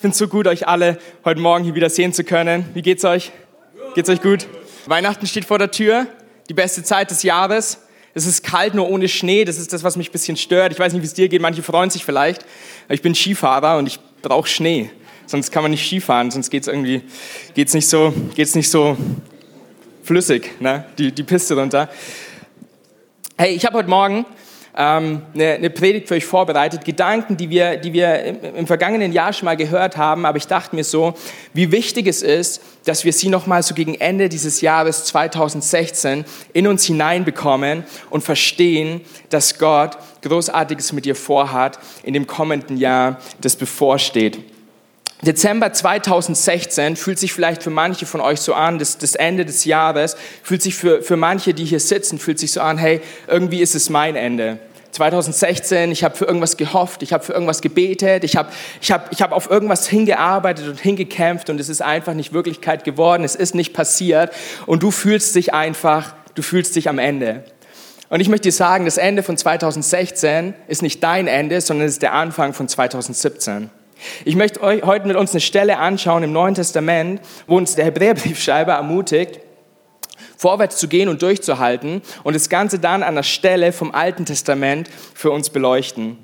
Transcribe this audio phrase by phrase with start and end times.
[0.00, 2.64] Ich finde es so gut, euch alle heute Morgen hier wieder sehen zu können.
[2.72, 3.32] Wie geht's euch?
[3.94, 4.46] Geht's euch gut?
[4.86, 6.06] Weihnachten steht vor der Tür,
[6.48, 7.80] die beste Zeit des Jahres.
[8.14, 9.44] Es ist kalt, nur ohne Schnee.
[9.44, 10.72] Das ist das, was mich ein bisschen stört.
[10.72, 11.42] Ich weiß nicht, wie es dir geht.
[11.42, 12.46] Manche freuen sich vielleicht.
[12.88, 14.88] Ich bin Skifahrer und ich brauche Schnee.
[15.26, 16.30] Sonst kann man nicht Skifahren.
[16.30, 17.02] Sonst geht's irgendwie,
[17.52, 18.96] geht's nicht so, geht's nicht so
[20.02, 20.86] flüssig, ne?
[20.96, 21.90] die, die Piste runter.
[23.36, 24.24] Hey, ich habe heute Morgen
[24.76, 26.84] ähm, eine, eine, Predigt für euch vorbereitet.
[26.84, 30.46] Gedanken, die wir, die wir im, im, vergangenen Jahr schon mal gehört haben, aber ich
[30.46, 31.14] dachte mir so,
[31.52, 36.66] wie wichtig es ist, dass wir sie nochmal so gegen Ende dieses Jahres 2016 in
[36.66, 43.56] uns hineinbekommen und verstehen, dass Gott Großartiges mit dir vorhat in dem kommenden Jahr, das
[43.56, 44.38] bevorsteht.
[45.22, 49.66] Dezember 2016 fühlt sich vielleicht für manche von euch so an, das, das Ende des
[49.66, 53.60] Jahres, fühlt sich für, für manche, die hier sitzen, fühlt sich so an, hey, irgendwie
[53.60, 54.58] ist es mein Ende.
[54.92, 59.12] 2016, ich habe für irgendwas gehofft, ich habe für irgendwas gebetet, ich habe ich hab,
[59.12, 63.34] ich hab auf irgendwas hingearbeitet und hingekämpft und es ist einfach nicht Wirklichkeit geworden, es
[63.34, 64.32] ist nicht passiert
[64.66, 67.44] und du fühlst dich einfach, du fühlst dich am Ende.
[68.08, 71.92] Und ich möchte dir sagen, das Ende von 2016 ist nicht dein Ende, sondern es
[71.92, 73.70] ist der Anfang von 2017.
[74.24, 77.84] Ich möchte euch heute mit uns eine Stelle anschauen im Neuen Testament, wo uns der
[77.84, 79.40] Hebräerbriefschreiber ermutigt,
[80.36, 84.88] vorwärts zu gehen und durchzuhalten und das Ganze dann an der Stelle vom Alten Testament
[85.14, 86.18] für uns beleuchten.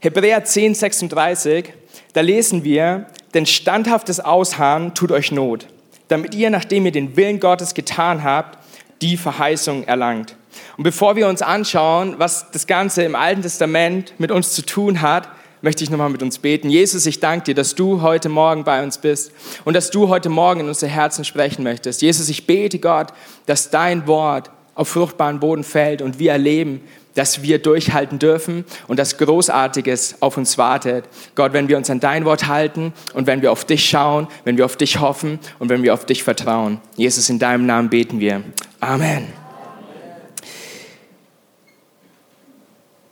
[0.00, 1.72] Hebräer 10, 36,
[2.12, 5.66] da lesen wir, denn standhaftes Ausharren tut euch Not,
[6.08, 8.58] damit ihr, nachdem ihr den Willen Gottes getan habt,
[9.02, 10.36] die Verheißung erlangt.
[10.76, 15.02] Und bevor wir uns anschauen, was das Ganze im Alten Testament mit uns zu tun
[15.02, 15.28] hat,
[15.62, 16.70] möchte ich nochmal mit uns beten.
[16.70, 19.32] Jesus, ich danke dir, dass du heute Morgen bei uns bist
[19.64, 22.02] und dass du heute Morgen in unser Herzen sprechen möchtest.
[22.02, 23.08] Jesus, ich bete Gott,
[23.46, 26.82] dass dein Wort auf fruchtbaren Boden fällt und wir erleben,
[27.18, 31.04] dass wir durchhalten dürfen und dass Großartiges auf uns wartet.
[31.34, 34.56] Gott, wenn wir uns an dein Wort halten und wenn wir auf dich schauen, wenn
[34.56, 36.80] wir auf dich hoffen und wenn wir auf dich vertrauen.
[36.96, 38.44] Jesus, in deinem Namen beten wir.
[38.78, 39.37] Amen.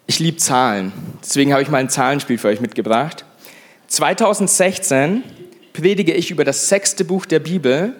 [0.08, 0.92] Ich liebe Zahlen.
[1.20, 3.24] Deswegen habe ich mal ein Zahlenspiel für euch mitgebracht.
[3.88, 5.24] 2016
[5.72, 7.92] predige ich über das sechste Buch der Bibel,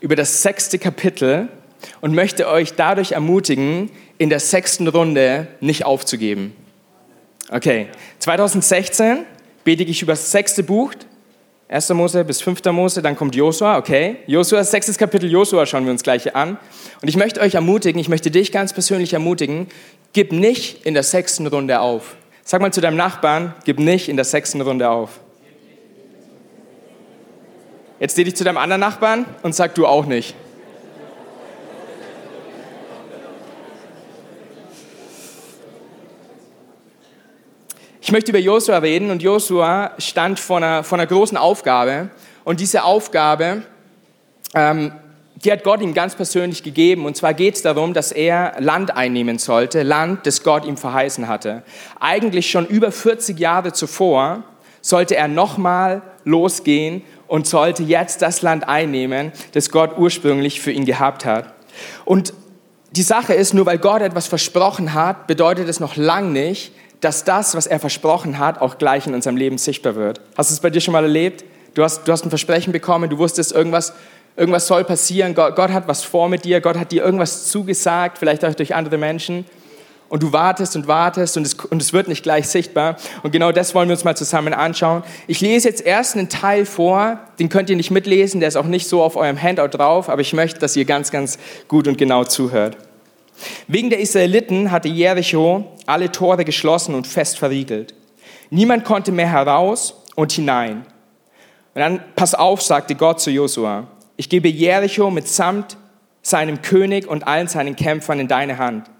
[0.00, 1.48] über das sechste Kapitel
[2.02, 6.54] und möchte euch dadurch ermutigen, in der sechsten Runde nicht aufzugeben.
[7.48, 7.88] Okay,
[8.18, 9.24] 2016
[9.64, 10.92] predige ich über das sechste Buch,
[11.68, 11.88] 1.
[11.90, 12.62] Mose bis 5.
[12.72, 14.16] Mose, dann kommt Josua, okay.
[14.26, 16.58] Josua, sechstes Kapitel Josua schauen wir uns gleich an.
[17.00, 19.68] Und ich möchte euch ermutigen, ich möchte dich ganz persönlich ermutigen,
[20.12, 22.16] gib nicht in der sechsten Runde auf.
[22.42, 25.20] Sag mal zu deinem Nachbarn, gib nicht in der sechsten Runde auf.
[27.98, 30.34] Jetzt dreh dich zu deinem anderen Nachbarn und sag du auch nicht.
[38.06, 42.10] Ich möchte über Josua reden und Josua stand vor einer, vor einer großen Aufgabe
[42.44, 43.62] und diese Aufgabe
[44.54, 44.92] ähm,
[45.36, 47.06] die hat Gott ihm ganz persönlich gegeben.
[47.06, 51.28] Und zwar geht es darum, dass er Land einnehmen sollte, Land, das Gott ihm verheißen
[51.28, 51.62] hatte.
[51.98, 54.42] Eigentlich schon über 40 Jahre zuvor
[54.82, 60.84] sollte er nochmal losgehen und sollte jetzt das Land einnehmen, das Gott ursprünglich für ihn
[60.84, 61.54] gehabt hat.
[62.04, 62.34] Und
[62.92, 66.70] die Sache ist, nur weil Gott etwas versprochen hat, bedeutet es noch lang nicht,
[67.04, 70.20] dass das, was er versprochen hat, auch gleich in unserem Leben sichtbar wird.
[70.36, 71.44] Hast du es bei dir schon mal erlebt?
[71.74, 73.92] Du hast, du hast ein Versprechen bekommen, du wusstest, irgendwas
[74.36, 75.34] Irgendwas soll passieren.
[75.34, 76.60] Gott, Gott hat was vor mit dir.
[76.60, 79.46] Gott hat dir irgendwas zugesagt, vielleicht auch durch andere Menschen.
[80.08, 82.96] Und du wartest und wartest und es, und es wird nicht gleich sichtbar.
[83.22, 85.02] Und genau das wollen wir uns mal zusammen anschauen.
[85.28, 88.66] Ich lese jetzt erst einen Teil vor, den könnt ihr nicht mitlesen, der ist auch
[88.66, 91.38] nicht so auf eurem Handout drauf, aber ich möchte, dass ihr ganz, ganz
[91.68, 92.76] gut und genau zuhört.
[93.66, 97.94] Wegen der Israeliten hatte Jericho alle Tore geschlossen und fest verriegelt.
[98.50, 100.86] Niemand konnte mehr heraus und hinein.
[101.74, 105.76] Und dann, pass auf, sagte Gott zu Josua, ich gebe Jericho mitsamt
[106.22, 108.90] seinem König und allen seinen Kämpfern in deine Hand.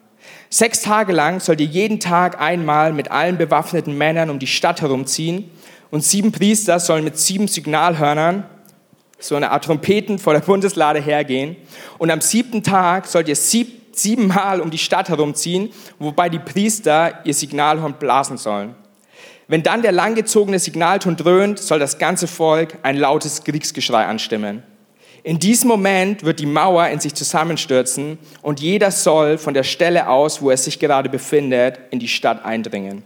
[0.51, 4.83] Sechs Tage lang sollt ihr jeden Tag einmal mit allen bewaffneten Männern um die Stadt
[4.83, 5.51] herumziehen
[5.91, 8.45] und sieben Priester sollen mit sieben Signalhörnern,
[9.19, 11.57] so eine Art Trompeten, vor der Bundeslade hergehen.
[11.98, 17.21] Und am siebten Tag sollt ihr sieb, siebenmal um die Stadt herumziehen, wobei die Priester
[17.25, 18.75] ihr Signalhorn blasen sollen.
[19.47, 24.63] Wenn dann der langgezogene Signalton dröhnt, soll das ganze Volk ein lautes Kriegsgeschrei anstimmen.
[25.23, 30.09] In diesem Moment wird die Mauer in sich zusammenstürzen und jeder soll von der Stelle
[30.09, 33.03] aus, wo er sich gerade befindet, in die Stadt eindringen.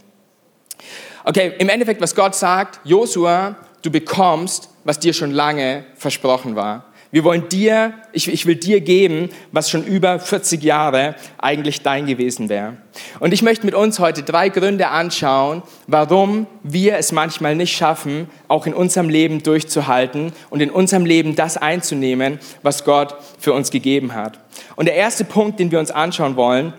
[1.23, 6.85] Okay, im Endeffekt, was Gott sagt, Josua, du bekommst, was dir schon lange versprochen war.
[7.11, 12.05] Wir wollen dir, ich, ich will dir geben, was schon über 40 Jahre eigentlich dein
[12.05, 12.77] gewesen wäre.
[13.19, 18.29] Und ich möchte mit uns heute drei Gründe anschauen, warum wir es manchmal nicht schaffen,
[18.47, 23.71] auch in unserem Leben durchzuhalten und in unserem Leben das einzunehmen, was Gott für uns
[23.71, 24.39] gegeben hat.
[24.75, 26.73] Und der erste Punkt, den wir uns anschauen wollen,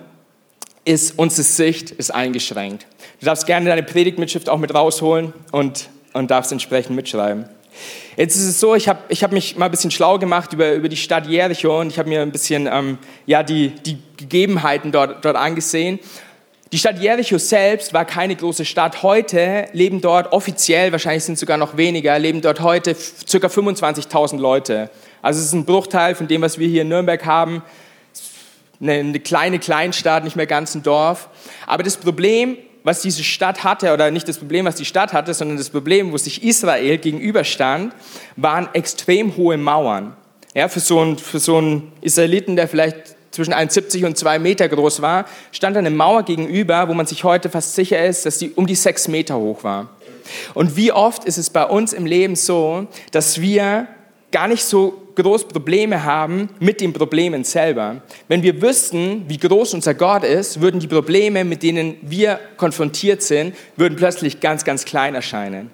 [0.85, 2.87] ist, unsere Sicht ist eingeschränkt.
[3.19, 7.47] Du darfst gerne deine Predigtmitschrift auch mit rausholen und, und darfst entsprechend mitschreiben.
[8.17, 10.73] Jetzt ist es so, ich habe ich hab mich mal ein bisschen schlau gemacht über,
[10.73, 14.91] über die Stadt Jericho und ich habe mir ein bisschen ähm, ja, die, die Gegebenheiten
[14.91, 16.01] dort, dort angesehen.
[16.73, 19.03] Die Stadt Jericho selbst war keine große Stadt.
[19.03, 23.47] Heute leben dort offiziell, wahrscheinlich sind es sogar noch weniger, leben dort heute ca.
[23.47, 24.91] 25.000 Leute.
[25.23, 27.63] Also es ist ein Bruchteil von dem, was wir hier in Nürnberg haben.
[28.81, 31.29] Eine, eine kleine Kleinstadt, nicht mehr ganz ein Dorf.
[31.67, 35.35] Aber das Problem was diese Stadt hatte, oder nicht das Problem, was die Stadt hatte,
[35.35, 37.95] sondern das Problem, wo sich Israel gegenüberstand,
[38.37, 40.17] waren extrem hohe Mauern.
[40.55, 44.69] Ja, für, so einen, für so einen Israeliten, der vielleicht zwischen 1,70 und 2 Meter
[44.69, 48.51] groß war, stand eine Mauer gegenüber, wo man sich heute fast sicher ist, dass die
[48.51, 49.91] um die 6 Meter hoch war.
[50.55, 53.87] Und wie oft ist es bei uns im Leben so, dass wir
[54.33, 58.03] gar nicht so groß Probleme haben mit den Problemen selber.
[58.29, 63.23] Wenn wir wüssten, wie groß unser Gott ist, würden die Probleme, mit denen wir konfrontiert
[63.23, 65.71] sind, würden plötzlich ganz, ganz klein erscheinen.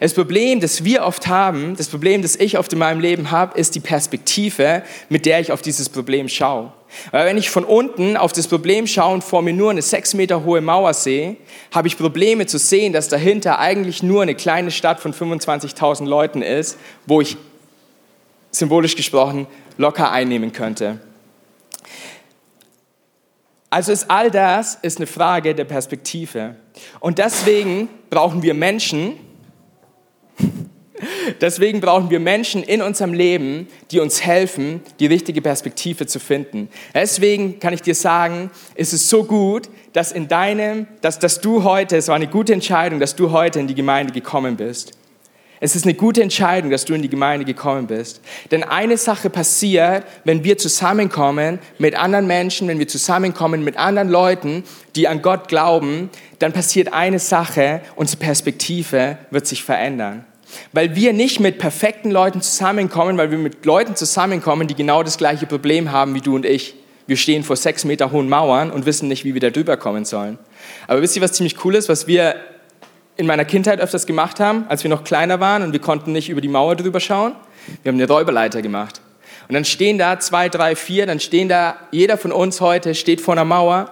[0.00, 3.58] Das Problem, das wir oft haben, das Problem, das ich oft in meinem Leben habe,
[3.58, 6.72] ist die Perspektive, mit der ich auf dieses Problem schaue.
[7.10, 10.14] Weil wenn ich von unten auf das Problem schaue und vor mir nur eine sechs
[10.14, 11.36] Meter hohe Mauer sehe,
[11.72, 16.42] habe ich Probleme zu sehen, dass dahinter eigentlich nur eine kleine Stadt von 25.000 Leuten
[16.42, 17.36] ist, wo ich
[18.50, 19.46] symbolisch gesprochen
[19.76, 21.00] locker einnehmen könnte.
[23.70, 26.56] Also ist all das ist eine Frage der Perspektive.
[27.00, 29.14] Und deswegen brauchen wir Menschen,
[31.40, 36.70] deswegen brauchen wir Menschen in unserem Leben, die uns helfen, die richtige Perspektive zu finden.
[36.94, 41.62] Deswegen kann ich dir sagen, ist es so gut, dass in deinem, dass, dass du
[41.62, 44.92] heute, es war eine gute Entscheidung, dass du heute in die Gemeinde gekommen bist.
[45.60, 48.20] Es ist eine gute Entscheidung, dass du in die Gemeinde gekommen bist.
[48.50, 54.08] Denn eine Sache passiert, wenn wir zusammenkommen mit anderen Menschen, wenn wir zusammenkommen mit anderen
[54.08, 54.62] Leuten,
[54.94, 60.24] die an Gott glauben, dann passiert eine Sache, unsere Perspektive wird sich verändern.
[60.72, 65.18] Weil wir nicht mit perfekten Leuten zusammenkommen, weil wir mit Leuten zusammenkommen, die genau das
[65.18, 66.76] gleiche Problem haben wie du und ich.
[67.06, 70.04] Wir stehen vor sechs Meter hohen Mauern und wissen nicht, wie wir da drüber kommen
[70.04, 70.38] sollen.
[70.86, 72.36] Aber wisst ihr, was ziemlich cool ist, was wir
[73.18, 76.30] in meiner Kindheit öfters gemacht haben, als wir noch kleiner waren und wir konnten nicht
[76.30, 77.34] über die Mauer drüber schauen.
[77.82, 79.02] Wir haben eine Räuberleiter gemacht.
[79.48, 83.20] Und dann stehen da zwei, drei, vier, dann stehen da, jeder von uns heute steht
[83.20, 83.90] vor einer Mauer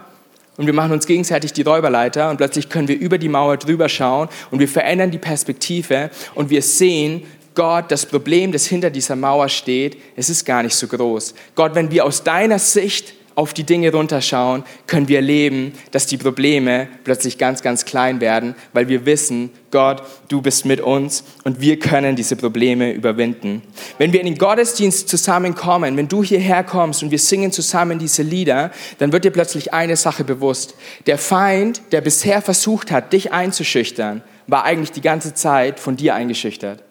[0.56, 3.88] und wir machen uns gegenseitig die Räuberleiter und plötzlich können wir über die Mauer drüber
[3.88, 7.24] schauen und wir verändern die Perspektive und wir sehen,
[7.56, 11.34] Gott, das Problem, das hinter dieser Mauer steht, es ist gar nicht so groß.
[11.56, 16.16] Gott, wenn wir aus deiner Sicht auf die Dinge runterschauen, können wir erleben, dass die
[16.16, 21.60] Probleme plötzlich ganz, ganz klein werden, weil wir wissen, Gott, du bist mit uns und
[21.60, 23.62] wir können diese Probleme überwinden.
[23.98, 28.22] Wenn wir in den Gottesdienst zusammenkommen, wenn du hierher kommst und wir singen zusammen diese
[28.22, 30.74] Lieder, dann wird dir plötzlich eine Sache bewusst.
[31.06, 36.14] Der Feind, der bisher versucht hat, dich einzuschüchtern, war eigentlich die ganze Zeit von dir
[36.14, 36.85] eingeschüchtert.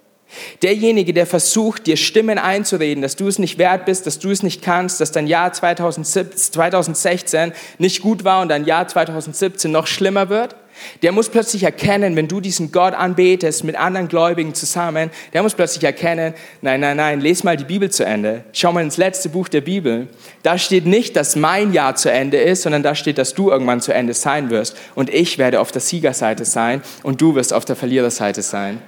[0.61, 4.43] Derjenige, der versucht, dir Stimmen einzureden, dass du es nicht wert bist, dass du es
[4.43, 10.29] nicht kannst, dass dein Jahr 2016 nicht gut war und dein Jahr 2017 noch schlimmer
[10.29, 10.55] wird,
[11.01, 15.53] der muss plötzlich erkennen, wenn du diesen Gott anbetest mit anderen Gläubigen zusammen, der muss
[15.53, 18.43] plötzlich erkennen, nein, nein, nein, les mal die Bibel zu Ende.
[18.51, 20.07] Schau mal ins letzte Buch der Bibel.
[20.43, 23.81] Da steht nicht, dass mein Jahr zu Ende ist, sondern da steht, dass du irgendwann
[23.81, 24.75] zu Ende sein wirst.
[24.95, 28.81] Und ich werde auf der Siegerseite sein und du wirst auf der Verliererseite sein.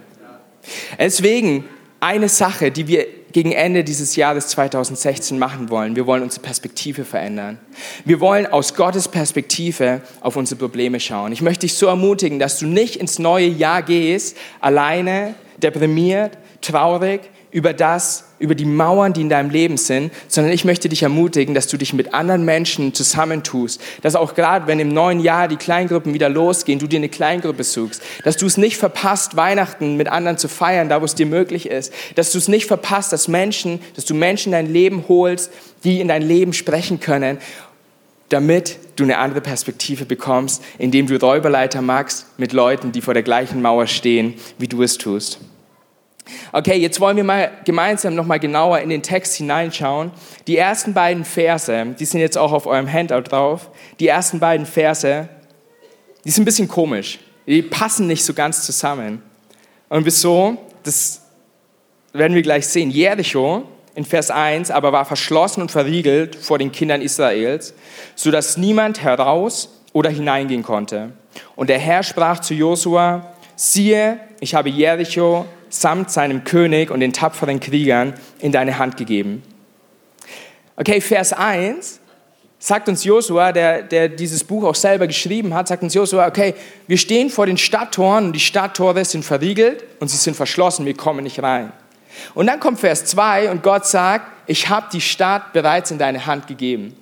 [0.99, 1.65] Deswegen
[1.99, 5.95] eine Sache, die wir gegen Ende dieses Jahres 2016 machen wollen.
[5.95, 7.59] Wir wollen unsere Perspektive verändern.
[8.05, 11.31] Wir wollen aus Gottes Perspektive auf unsere Probleme schauen.
[11.31, 17.21] Ich möchte dich so ermutigen, dass du nicht ins neue Jahr gehst, alleine, deprimiert, traurig,
[17.51, 21.55] über das, über die Mauern, die in deinem Leben sind, sondern ich möchte dich ermutigen,
[21.55, 23.81] dass du dich mit anderen Menschen zusammentust.
[24.01, 27.63] Dass auch gerade, wenn im neuen Jahr die Kleingruppen wieder losgehen, du dir eine Kleingruppe
[27.63, 28.01] suchst.
[28.23, 31.67] Dass du es nicht verpasst, Weihnachten mit anderen zu feiern, da wo es dir möglich
[31.67, 31.91] ist.
[32.15, 35.51] Dass du es nicht verpasst, dass Menschen, dass du Menschen in dein Leben holst,
[35.83, 37.39] die in dein Leben sprechen können,
[38.29, 43.23] damit du eine andere Perspektive bekommst, indem du Räuberleiter magst mit Leuten, die vor der
[43.23, 45.39] gleichen Mauer stehen, wie du es tust.
[46.51, 50.11] Okay, jetzt wollen wir mal gemeinsam nochmal genauer in den Text hineinschauen.
[50.47, 53.69] Die ersten beiden Verse, die sind jetzt auch auf eurem Handout drauf.
[53.99, 55.29] Die ersten beiden Verse,
[56.23, 57.19] die sind ein bisschen komisch.
[57.45, 59.21] Die passen nicht so ganz zusammen.
[59.89, 60.57] Und wieso?
[60.83, 61.21] Das
[62.13, 62.91] werden wir gleich sehen.
[62.91, 63.63] Jericho
[63.95, 67.73] in Vers 1 aber war verschlossen und verriegelt vor den Kindern Israels,
[68.15, 71.13] sodass niemand heraus oder hineingehen konnte.
[71.55, 77.13] Und der Herr sprach zu Josua, siehe, ich habe Jericho samt seinem König und den
[77.13, 79.43] tapferen Kriegern in deine Hand gegeben.
[80.75, 81.99] Okay, Vers 1
[82.59, 86.53] sagt uns Josua, der, der dieses Buch auch selber geschrieben hat, sagt uns Josua, okay,
[86.87, 90.95] wir stehen vor den Stadttoren und die Stadttore sind verriegelt und sie sind verschlossen, wir
[90.95, 91.71] kommen nicht rein.
[92.33, 96.25] Und dann kommt Vers 2 und Gott sagt, ich habe die Stadt bereits in deine
[96.25, 96.95] Hand gegeben.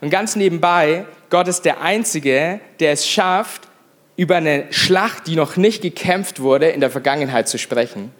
[0.00, 3.62] Und ganz nebenbei, Gott ist der Einzige, der es schafft,
[4.22, 8.12] über eine Schlacht, die noch nicht gekämpft wurde, in der Vergangenheit zu sprechen.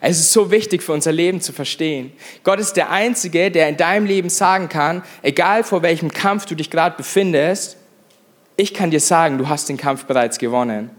[0.00, 2.12] Es ist so wichtig für unser Leben zu verstehen.
[2.44, 6.54] Gott ist der Einzige, der in deinem Leben sagen kann, egal vor welchem Kampf du
[6.54, 7.76] dich gerade befindest,
[8.56, 10.90] ich kann dir sagen, du hast den Kampf bereits gewonnen.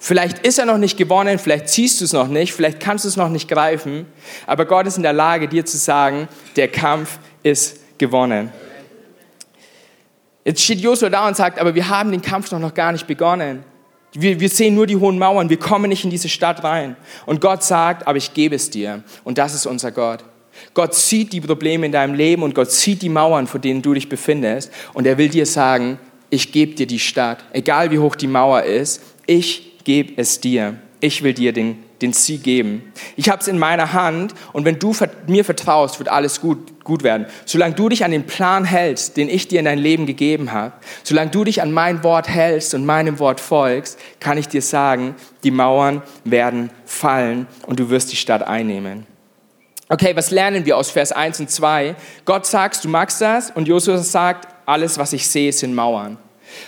[0.00, 3.08] Vielleicht ist er noch nicht gewonnen, vielleicht ziehst du es noch nicht, vielleicht kannst du
[3.08, 4.06] es noch nicht greifen,
[4.48, 6.26] aber Gott ist in der Lage, dir zu sagen,
[6.56, 8.50] der Kampf ist gewonnen.
[10.44, 13.06] Jetzt steht Josua da und sagt, aber wir haben den Kampf doch noch gar nicht
[13.06, 13.64] begonnen.
[14.18, 16.96] Wir, wir sehen nur die hohen Mauern, wir kommen nicht in diese Stadt rein.
[17.26, 19.02] Und Gott sagt, aber ich gebe es dir.
[19.24, 20.24] Und das ist unser Gott.
[20.74, 23.94] Gott sieht die Probleme in deinem Leben und Gott sieht die Mauern, vor denen du
[23.94, 24.70] dich befindest.
[24.94, 25.98] Und er will dir sagen,
[26.30, 27.44] ich gebe dir die Stadt.
[27.52, 30.76] Egal wie hoch die Mauer ist, ich gebe es dir.
[31.00, 32.92] Ich will dir den den sie geben.
[33.16, 34.94] Ich habe es in meiner Hand und wenn du
[35.26, 37.26] mir vertraust, wird alles gut, gut werden.
[37.44, 40.74] Solange du dich an den Plan hältst, den ich dir in dein Leben gegeben habe,
[41.02, 45.14] solange du dich an mein Wort hältst und meinem Wort folgst, kann ich dir sagen,
[45.42, 49.06] die Mauern werden fallen und du wirst die Stadt einnehmen.
[49.88, 51.94] Okay, was lernen wir aus Vers 1 und 2?
[52.24, 56.18] Gott sagt, du magst das und Josua sagt, alles, was ich sehe, sind Mauern.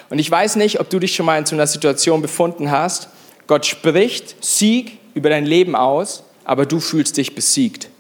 [0.09, 3.09] Und ich weiß nicht, ob du dich schon mal in so einer Situation befunden hast.
[3.49, 7.91] Gott spricht Sieg über dein Leben aus, aber du fühlst dich besiegt.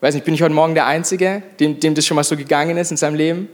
[0.00, 2.76] Weiß nicht, bin ich heute Morgen der Einzige, dem, dem das schon mal so gegangen
[2.76, 3.48] ist in seinem Leben?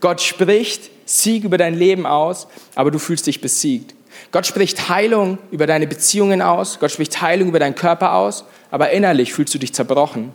[0.00, 3.94] Gott spricht Sieg über dein Leben aus, aber du fühlst dich besiegt.
[4.30, 8.90] Gott spricht Heilung über deine Beziehungen aus, Gott spricht Heilung über deinen Körper aus, aber
[8.90, 10.32] innerlich fühlst du dich zerbrochen.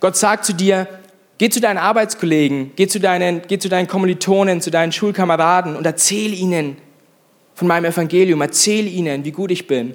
[0.00, 0.86] Gott sagt zu dir,
[1.38, 5.86] geh zu deinen Arbeitskollegen, geh zu deinen, geh zu deinen Kommilitonen, zu deinen Schulkameraden und
[5.86, 6.76] erzähl ihnen
[7.54, 9.94] von meinem Evangelium, erzähl ihnen, wie gut ich bin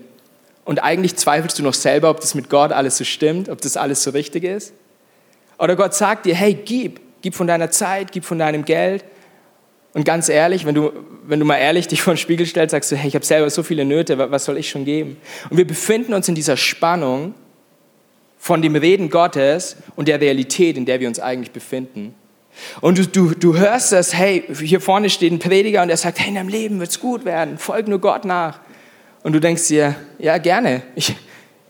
[0.66, 3.78] und eigentlich zweifelst du noch selber, ob das mit Gott alles so stimmt, ob das
[3.78, 4.74] alles so richtig ist.
[5.60, 9.04] Oder Gott sagt dir, hey, gib, gib von deiner Zeit, gib von deinem Geld.
[9.94, 10.92] Und ganz ehrlich, wenn du,
[11.26, 13.50] wenn du mal ehrlich dich vor den Spiegel stellst, sagst du, hey, ich habe selber
[13.50, 15.18] so viele Nöte, was soll ich schon geben?
[15.50, 17.36] Und wir befinden uns in dieser Spannung
[18.38, 22.16] von dem Reden Gottes und der Realität, in der wir uns eigentlich befinden.
[22.82, 26.20] Und du, du, du hörst das, hey, hier vorne steht ein Prediger und er sagt,
[26.20, 28.60] hey, in deinem Leben wird es gut werden, folg nur Gott nach
[29.24, 31.16] und du denkst dir, ja, gerne, ich,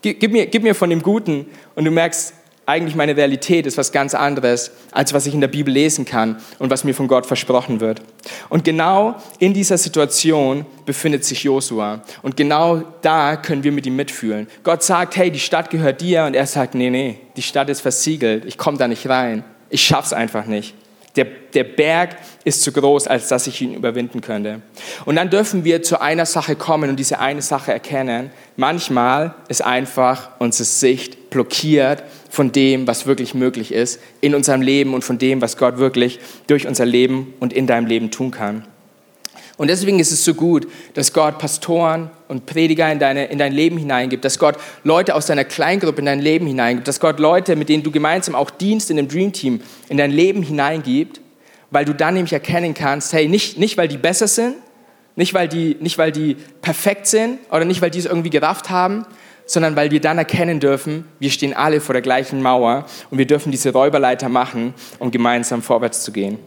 [0.01, 2.33] gib, mir, gib mir von dem Guten und du merkst,
[2.65, 6.38] eigentlich meine Realität ist was ganz anderes, als was ich in der Bibel lesen kann
[6.60, 8.01] und was mir von Gott versprochen wird.
[8.50, 12.03] Und genau in dieser Situation befindet sich Josua.
[12.22, 14.48] Und genau da können wir mit ihm mitfühlen.
[14.63, 16.24] Gott sagt, hey, die Stadt gehört dir.
[16.24, 18.45] Und er sagt, nee, nee, die Stadt ist versiegelt.
[18.45, 19.43] Ich komme da nicht rein.
[19.69, 20.74] Ich schaff's einfach nicht.
[21.15, 24.62] Der, der Berg ist zu groß, als dass ich ihn überwinden könnte.
[25.05, 28.32] Und dann dürfen wir zu einer Sache kommen und diese eine Sache erkennen.
[28.55, 34.96] Manchmal ist einfach unsere Sicht blockiert von dem, was wirklich möglich ist in unserem Leben
[34.96, 38.65] und von dem, was Gott wirklich durch unser Leben und in deinem Leben tun kann.
[39.58, 43.54] Und deswegen ist es so gut, dass Gott Pastoren und Prediger in, deine, in dein
[43.54, 47.56] Leben hineingibt, dass Gott Leute aus deiner Kleingruppe in dein Leben hineingibt, dass Gott Leute,
[47.56, 51.22] mit denen du gemeinsam auch dienst in dem Dream Team, in dein Leben hineingibt,
[51.72, 54.56] weil du dann nämlich erkennen kannst, hey, nicht, nicht weil die besser sind,
[55.16, 58.70] nicht weil, die, nicht weil die perfekt sind oder nicht weil die es irgendwie gerafft
[58.70, 59.06] haben,
[59.46, 63.28] sondern weil wir dann erkennen dürfen, wir stehen alle vor der gleichen Mauer und wir
[63.28, 66.40] dürfen diese Räuberleiter machen, um gemeinsam vorwärts zu gehen.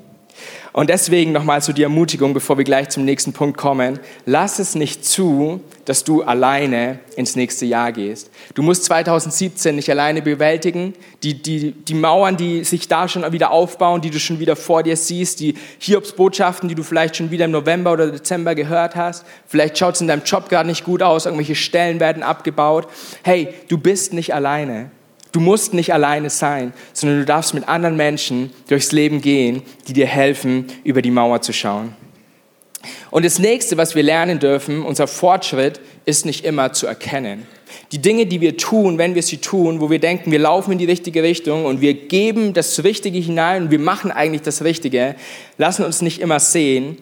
[0.73, 3.99] Und deswegen nochmal zu die Ermutigung, bevor wir gleich zum nächsten Punkt kommen.
[4.27, 8.31] Lass es nicht zu, dass du alleine ins nächste Jahr gehst.
[8.55, 10.95] Du musst 2017 nicht alleine bewältigen.
[11.23, 14.83] Die, die, die Mauern, die sich da schon wieder aufbauen, die du schon wieder vor
[14.83, 19.25] dir siehst, die Hiobsbotschaften, die du vielleicht schon wieder im November oder Dezember gehört hast.
[19.47, 22.89] Vielleicht schaut es in deinem Job gerade nicht gut aus, irgendwelche Stellen werden abgebaut.
[23.23, 24.91] Hey, du bist nicht alleine.
[25.37, 29.93] Du musst nicht alleine sein, sondern du darfst mit anderen Menschen durchs Leben gehen, die
[29.93, 31.95] dir helfen, über die Mauer zu schauen.
[33.11, 37.47] Und das nächste, was wir lernen dürfen, unser Fortschritt, ist nicht immer zu erkennen.
[37.93, 40.79] Die Dinge, die wir tun, wenn wir sie tun, wo wir denken, wir laufen in
[40.79, 45.17] die richtige Richtung und wir geben das Richtige hinein und wir machen eigentlich das Richtige,
[45.59, 46.97] lassen uns nicht immer sehen,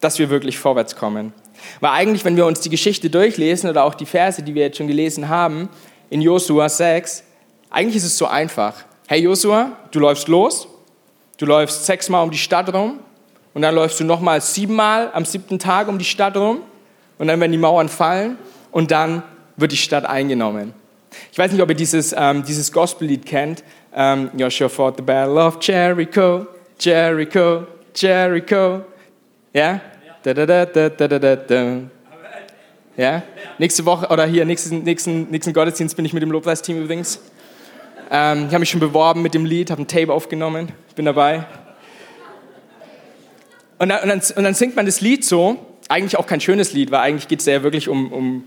[0.00, 1.32] dass wir wirklich vorwärts kommen.
[1.80, 4.76] Weil eigentlich, wenn wir uns die Geschichte durchlesen oder auch die Verse, die wir jetzt
[4.78, 5.68] schon gelesen haben,
[6.08, 7.24] in Josua 6,
[7.70, 8.74] eigentlich ist es so einfach.
[9.06, 10.68] hey Josua, du läufst los,
[11.38, 12.98] du läufst sechsmal um die Stadt rum
[13.54, 16.60] und dann läufst du nochmal siebenmal am siebten Tag um die Stadt rum
[17.18, 18.38] und dann werden die Mauern fallen
[18.70, 19.22] und dann
[19.56, 20.74] wird die Stadt eingenommen.
[21.32, 23.64] Ich weiß nicht, ob ihr dieses, ähm, dieses Gospellied kennt.
[23.94, 26.46] Ähm, Joshua fought the battle of Jericho,
[26.78, 28.82] Jericho, Jericho.
[29.52, 29.80] Ja?
[32.96, 33.22] Ja?
[33.58, 37.20] Nächste Woche oder hier, nächsten, nächsten, nächsten Gottesdienst bin ich mit dem Lobpreisteam übrigens.
[38.10, 41.44] Ähm, ich habe mich schon beworben mit dem Lied, habe ein Tape aufgenommen, bin dabei.
[43.78, 46.72] Und dann, und, dann, und dann singt man das Lied so, eigentlich auch kein schönes
[46.72, 48.44] Lied, weil eigentlich geht es ja wirklich um, um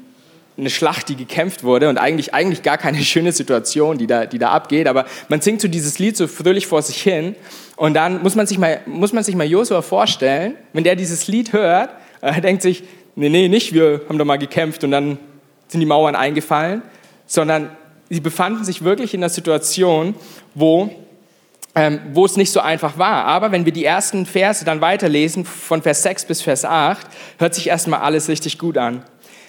[0.57, 4.39] eine Schlacht, die gekämpft wurde und eigentlich, eigentlich gar keine schöne Situation, die da, die
[4.39, 4.87] da abgeht.
[4.87, 7.35] Aber man singt so dieses Lied so fröhlich vor sich hin
[7.75, 11.91] und dann muss man sich mal, muss mal Josua vorstellen, wenn der dieses Lied hört,
[12.21, 12.83] er denkt sich,
[13.15, 15.17] nee, nee, nicht, wir haben doch mal gekämpft und dann
[15.67, 16.81] sind die Mauern eingefallen,
[17.25, 17.69] sondern
[18.11, 20.13] sie befanden sich wirklich in einer Situation,
[20.53, 20.91] wo
[21.73, 23.23] ähm, wo es nicht so einfach war.
[23.23, 27.55] Aber wenn wir die ersten Verse dann weiterlesen, von Vers 6 bis Vers 8, hört
[27.55, 29.05] sich erstmal alles richtig gut an.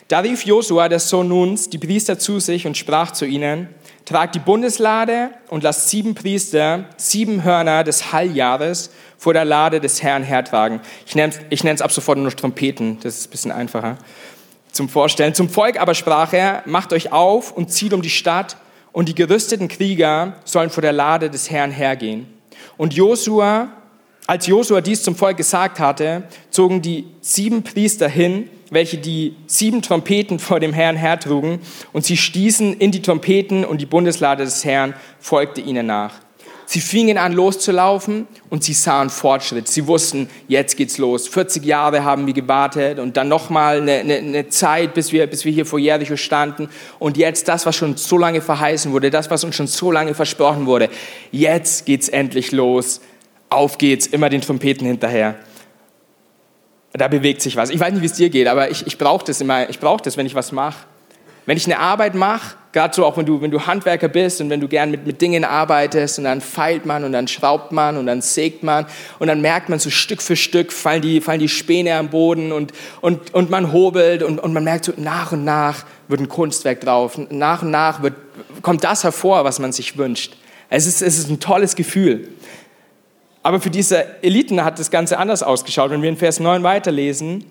[0.07, 3.69] Da rief Josua, der Sohn Nuns, die Priester zu sich und sprach zu ihnen,
[4.05, 10.01] tragt die Bundeslade und lasst sieben Priester sieben Hörner des Halljahres vor der Lade des
[10.01, 10.81] Herrn hertragen.
[11.07, 13.99] Ich nenne ich es ab sofort nur Trompeten, das ist ein bisschen einfacher
[14.73, 15.35] zum Vorstellen.
[15.35, 18.57] Zum Volk aber sprach er, macht euch auf und zieht um die Stadt
[18.91, 22.27] und die gerüsteten Krieger sollen vor der Lade des Herrn hergehen.
[22.77, 23.69] Und Josua,
[24.27, 29.83] als Josua dies zum Volk gesagt hatte, zogen die sieben Priester hin, welche die sieben
[29.83, 31.61] Trompeten vor dem Herrn hertrugen,
[31.93, 36.15] und sie stießen in die Trompeten und die Bundeslade des Herrn folgte ihnen nach.
[36.73, 39.69] Sie fingen an loszulaufen und sie sahen Fortschritt.
[39.69, 41.29] Sie wussten, jetzt geht's los.
[41.29, 45.45] 40 Jahre haben wir gewartet und dann nochmal eine, eine, eine Zeit, bis wir, bis
[45.45, 46.71] wir hier vor Jericho standen.
[46.99, 50.15] Und jetzt das, was schon so lange verheißen wurde, das, was uns schon so lange
[50.15, 50.89] versprochen wurde.
[51.31, 53.03] Jetzt geht's endlich los.
[53.51, 55.35] Auf geht's, immer den Trompeten hinterher.
[56.95, 57.69] Da bewegt sich was.
[57.69, 59.69] Ich weiß nicht, wie es dir geht, aber ich, ich brauche das immer.
[59.69, 60.87] Ich brauche das, wenn ich was mache.
[61.45, 64.51] Wenn ich eine Arbeit mache, gerade so auch wenn du, wenn du Handwerker bist und
[64.51, 67.97] wenn du gern mit, mit Dingen arbeitest und dann feilt man und dann schraubt man
[67.97, 68.87] und dann sägt man
[69.19, 72.51] und dann merkt man so Stück für Stück fallen die, fallen die Späne am Boden
[72.53, 76.29] und, und, und man hobelt und, und man merkt so nach und nach wird ein
[76.29, 77.19] Kunstwerk drauf.
[77.31, 78.15] Nach und nach wird,
[78.63, 80.37] kommt das hervor, was man sich wünscht.
[80.69, 82.29] Es ist, es ist ein tolles Gefühl.
[83.43, 85.91] Aber für diese Eliten hat das Ganze anders ausgeschaut.
[85.91, 87.45] Wenn wir in Vers 9 weiterlesen,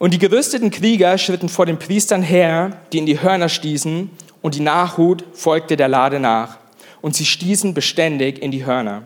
[0.00, 4.08] und die gerüsteten Krieger schritten vor den Priestern her, die in die Hörner stießen,
[4.42, 6.58] und die Nachhut folgte der Lade nach.
[7.00, 9.02] Und sie stießen beständig in die Hörner.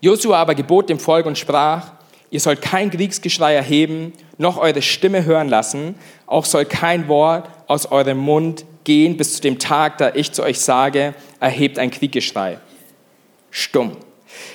[0.00, 1.92] Josua aber gebot dem Volk und sprach,
[2.30, 5.94] ihr sollt kein Kriegsgeschrei erheben, noch eure Stimme hören lassen,
[6.26, 10.42] auch soll kein Wort aus eurem Mund gehen bis zu dem Tag, da ich zu
[10.42, 12.58] euch sage, erhebt ein Kriegsgeschrei.
[13.50, 13.96] Stumm.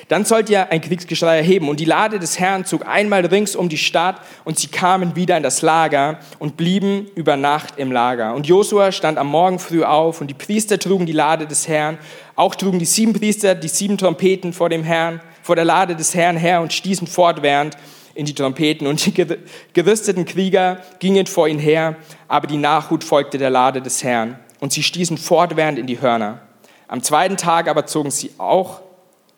[0.08, 1.70] Dann sollt ihr ein Kriegsgeschrei erheben.
[1.70, 5.38] Und die Lade des Herrn zog einmal rings um die Stadt und sie kamen wieder
[5.38, 8.34] in das Lager und blieben über Nacht im Lager.
[8.34, 11.98] Und Josua stand am Morgen früh auf und die Priester trugen die Lade des Herrn.
[12.36, 16.15] Auch trugen die sieben Priester die sieben Trompeten vor dem Herrn, vor der Lade des
[16.15, 17.78] Herrn her und stießen fortwährend
[18.13, 18.88] in die Trompeten.
[18.88, 19.26] Und die
[19.74, 21.96] gerüsteten Krieger gingen vor ihnen her,
[22.28, 24.39] aber die Nachhut folgte der Lade des Herrn.
[24.60, 26.41] Und sie stießen fortwährend in die Hörner.
[26.88, 28.82] Am zweiten Tag aber zogen sie auch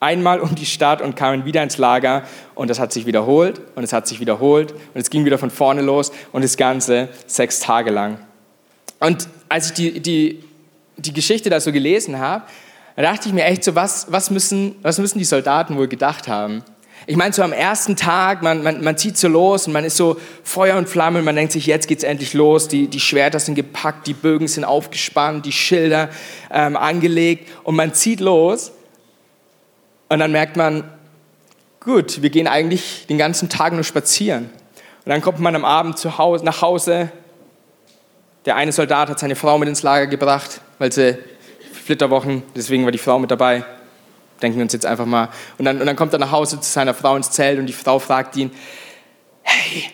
[0.04, 3.84] einmal um die Stadt und kamen wieder ins Lager und es hat sich wiederholt und
[3.84, 7.60] es hat sich wiederholt und es ging wieder von vorne los und das Ganze sechs
[7.60, 8.20] Tage lang.
[9.00, 10.44] Und als ich die, die,
[10.98, 12.44] die Geschichte da so gelesen habe,
[12.96, 16.28] da dachte ich mir echt so, was, was, müssen, was müssen die Soldaten wohl gedacht
[16.28, 16.64] haben?
[17.06, 19.98] Ich meine, so am ersten Tag, man, man, man zieht so los und man ist
[19.98, 22.68] so Feuer und Flamme und man denkt sich, jetzt geht's endlich los.
[22.68, 26.10] Die, die Schwerter sind gepackt, die Bögen sind aufgespannt, die Schilder
[26.50, 28.72] ähm, angelegt und man zieht los
[30.14, 30.84] und dann merkt man,
[31.80, 34.46] gut, wir gehen eigentlich den ganzen Tag nur spazieren.
[35.06, 37.12] Und dann kommt man am Abend zu Hause, nach Hause.
[38.46, 41.18] Der eine Soldat hat seine Frau mit ins Lager gebracht, weil sie
[41.74, 43.66] Flitterwochen, deswegen war die Frau mit dabei.
[44.42, 45.30] Denken wir uns jetzt einfach mal.
[45.58, 47.74] Und dann, und dann kommt er nach Hause zu seiner Frau ins Zelt und die
[47.74, 48.52] Frau fragt ihn,
[49.42, 49.86] hey,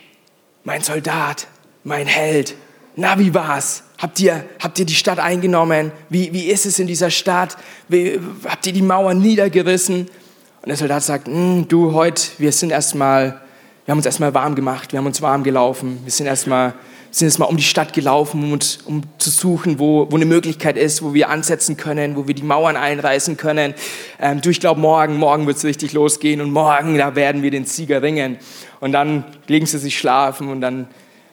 [0.63, 1.47] mein Soldat,
[1.83, 2.55] mein Held,
[2.99, 3.83] na, wie war's?
[3.97, 5.91] Habt ihr, habt ihr die Stadt eingenommen?
[6.09, 7.57] Wie, wie ist es in dieser Stadt?
[7.87, 10.01] Wie, habt ihr die Mauern niedergerissen?
[10.61, 13.41] Und der Soldat sagt, hm, du, heute, wir sind erstmal,
[13.85, 16.73] wir haben uns erstmal warm gemacht, wir haben uns warm gelaufen, wir sind erstmal
[17.11, 21.01] sind erstmal um die Stadt gelaufen, um, um zu suchen, wo, wo eine Möglichkeit ist,
[21.01, 23.73] wo wir ansetzen können, wo wir die Mauern einreißen können.
[24.19, 27.49] Ähm, du, ich glaube, morgen, morgen wird es richtig losgehen und morgen, da werden wir
[27.49, 28.37] den Sieger ringen.
[28.79, 30.87] Und dann legen sie sich schlafen und dann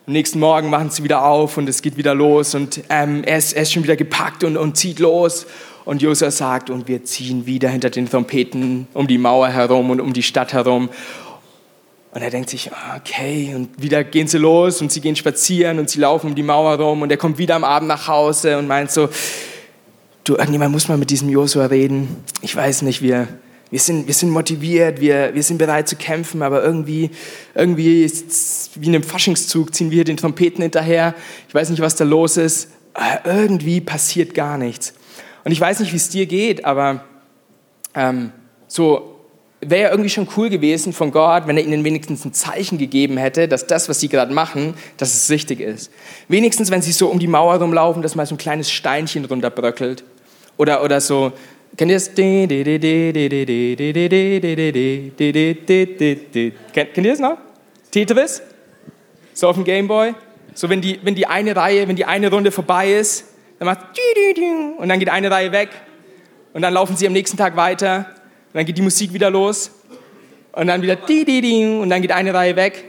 [0.07, 3.39] Am nächsten Morgen machen sie wieder auf und es geht wieder los und ähm, er,
[3.39, 5.47] ist, er ist schon wieder gepackt und, und zieht los.
[5.85, 10.01] Und Josua sagt, und wir ziehen wieder hinter den Trompeten um die Mauer herum und
[10.01, 10.91] um die Stadt herum.
[12.13, 15.91] Und er denkt sich, okay, und wieder gehen sie los und sie gehen spazieren und
[15.91, 18.69] sie laufen um die Mauer rum und er kommt wieder am Abend nach Hause und
[18.69, 19.09] meint so,
[20.23, 22.23] du, irgendjemand muss mal mit diesem Josua reden.
[22.43, 23.27] Ich weiß nicht, wir,
[23.71, 27.11] wir, sind, wir sind motiviert, wir, wir sind bereit zu kämpfen, aber irgendwie,
[27.55, 31.15] irgendwie ist wie in einem Faschingszug, ziehen wir den Trompeten hinterher.
[31.49, 32.69] Ich weiß nicht, was da los ist.
[33.25, 34.95] irgendwie passiert gar nichts.
[35.45, 37.05] Und ich weiß nicht, wie es dir geht, aber
[37.95, 38.33] ähm,
[38.69, 39.17] so
[39.61, 43.17] wäre ja irgendwie schon cool gewesen von Gott, wenn er ihnen wenigstens ein Zeichen gegeben
[43.17, 45.91] hätte, dass das, was sie gerade machen, dass es richtig ist.
[46.29, 50.05] Wenigstens, wenn sie so um die Mauer rumlaufen, dass mal so ein kleines Steinchen runterbröckelt.
[50.57, 51.33] Oder, oder so,
[51.77, 52.15] kennt ihr das?
[52.15, 52.51] Kennt,
[57.07, 57.39] ihr das noch?
[57.91, 58.43] Tetris?
[59.35, 60.15] So auf dem Gameboy?
[60.55, 63.27] So, wenn die, wenn die eine Reihe, wenn die eine Runde vorbei ist,
[63.59, 63.81] dann macht
[64.79, 65.69] und dann geht eine Reihe weg
[66.53, 68.07] und dann laufen sie am nächsten Tag weiter
[68.49, 69.71] und dann geht die Musik wieder los
[70.53, 70.97] und dann wieder
[71.81, 72.85] und dann geht eine Reihe weg.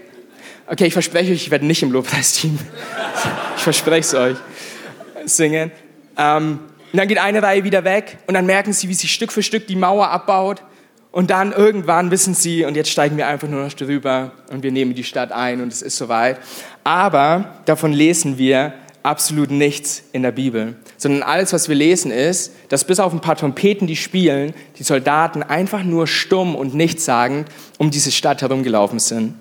[0.67, 2.57] Okay, ich verspreche euch, ich werde nicht im Lobpreisteam.
[3.57, 4.37] Ich verspreche es euch.
[5.25, 5.71] Singen.
[6.17, 6.59] Ähm,
[6.91, 9.43] und dann geht eine Reihe wieder weg und dann merken sie, wie sie Stück für
[9.43, 10.63] Stück die Mauer abbaut.
[11.11, 14.71] Und dann irgendwann wissen sie, und jetzt steigen wir einfach nur noch drüber und wir
[14.71, 16.39] nehmen die Stadt ein und es ist soweit.
[16.83, 22.53] Aber davon lesen wir absolut nichts in der Bibel, sondern alles, was wir lesen, ist,
[22.69, 27.47] dass bis auf ein paar Trompeten, die spielen, die Soldaten einfach nur stumm und nichtssagend
[27.77, 29.33] um diese Stadt herumgelaufen sind.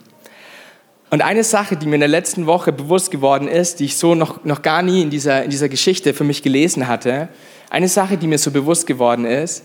[1.10, 4.14] Und eine Sache, die mir in der letzten Woche bewusst geworden ist, die ich so
[4.14, 7.28] noch, noch gar nie in dieser, in dieser Geschichte für mich gelesen hatte,
[7.70, 9.64] eine Sache, die mir so bewusst geworden ist,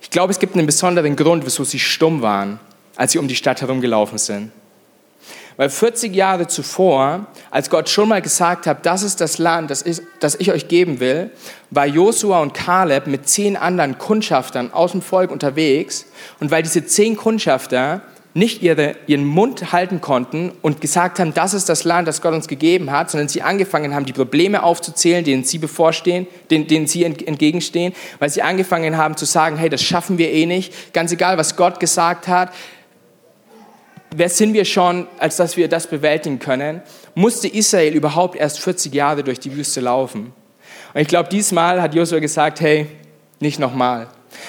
[0.00, 2.60] ich glaube, es gibt einen besonderen Grund, wieso sie stumm waren,
[2.96, 4.52] als sie um die Stadt herumgelaufen sind.
[5.56, 9.82] Weil 40 Jahre zuvor, als Gott schon mal gesagt hat, das ist das Land, das,
[9.82, 11.30] ist, das ich euch geben will,
[11.70, 16.06] war Josua und Kaleb mit zehn anderen Kundschaftern aus dem Volk unterwegs.
[16.40, 18.02] Und weil diese zehn Kundschafter
[18.36, 22.34] nicht ihre, ihren Mund halten konnten und gesagt haben, das ist das Land, das Gott
[22.34, 26.88] uns gegeben hat, sondern sie angefangen haben, die Probleme aufzuzählen, denen sie bevorstehen, denen, denen
[26.88, 31.12] sie entgegenstehen, weil sie angefangen haben zu sagen, hey, das schaffen wir eh nicht, ganz
[31.12, 32.52] egal, was Gott gesagt hat,
[34.16, 36.82] wer sind wir schon, als dass wir das bewältigen können,
[37.14, 40.32] musste Israel überhaupt erst 40 Jahre durch die Wüste laufen.
[40.92, 42.86] Und ich glaube, diesmal hat Josua gesagt, hey,
[43.38, 44.08] nicht nochmal.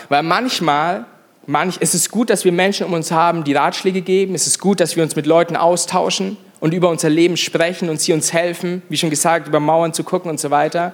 [0.09, 1.05] Weil manchmal
[1.47, 4.33] Manch, es ist gut, dass wir Menschen um uns haben, die Ratschläge geben.
[4.33, 8.01] Es ist gut, dass wir uns mit Leuten austauschen und über unser Leben sprechen und
[8.01, 10.93] sie uns helfen, wie schon gesagt, über Mauern zu gucken und so weiter.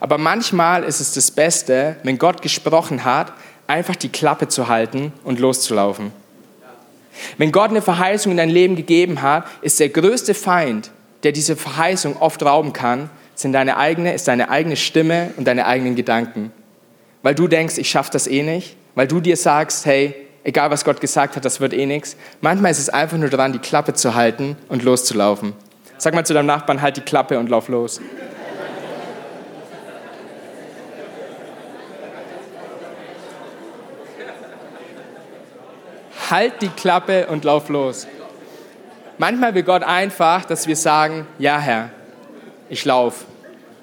[0.00, 3.32] Aber manchmal ist es das Beste, wenn Gott gesprochen hat,
[3.68, 6.10] einfach die Klappe zu halten und loszulaufen.
[7.38, 10.90] Wenn Gott eine Verheißung in dein Leben gegeben hat, ist der größte Feind,
[11.22, 15.66] der diese Verheißung oft rauben kann, sind deine eigene, ist deine eigene Stimme und deine
[15.66, 16.50] eigenen Gedanken.
[17.22, 20.84] Weil du denkst, ich schaffe das eh nicht weil du dir sagst, hey, egal was
[20.84, 22.16] Gott gesagt hat, das wird eh nichts.
[22.40, 25.54] Manchmal ist es einfach nur daran, die Klappe zu halten und loszulaufen.
[25.98, 28.00] Sag mal zu deinem Nachbarn, halt die Klappe und lauf los.
[36.32, 38.08] halt die Klappe und lauf los.
[39.18, 41.90] Manchmal will Gott einfach, dass wir sagen, ja Herr,
[42.68, 43.26] ich lauf.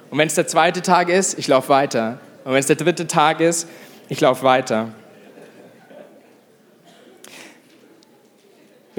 [0.10, 2.20] Und wenn es der zweite Tag ist, ich lauf weiter.
[2.44, 3.70] Und wenn es der dritte Tag ist,
[4.10, 4.90] ich lauf weiter.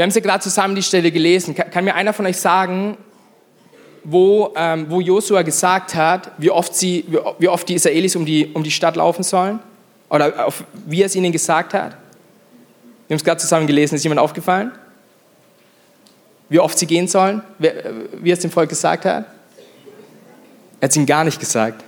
[0.01, 1.55] Wir haben sie gerade zusammen die Stelle gelesen.
[1.55, 2.97] Kann, kann, mir einer von euch sagen,
[4.03, 8.25] wo, ähm, wo Josua gesagt hat, wie oft, sie, wie, wie oft die Israelis um
[8.25, 9.59] die, um die Stadt laufen sollen?
[10.09, 11.91] Oder auf, wie er es ihnen gesagt hat?
[11.91, 13.95] Wir haben es gerade zusammen gelesen.
[13.95, 14.73] Ist jemand aufgefallen?
[16.49, 17.43] Wie oft sie gehen sollen?
[17.59, 17.69] Wie,
[18.23, 19.27] wie er es dem Volk gesagt hat?
[20.81, 21.85] Er hat es ihnen gar nicht gesagt.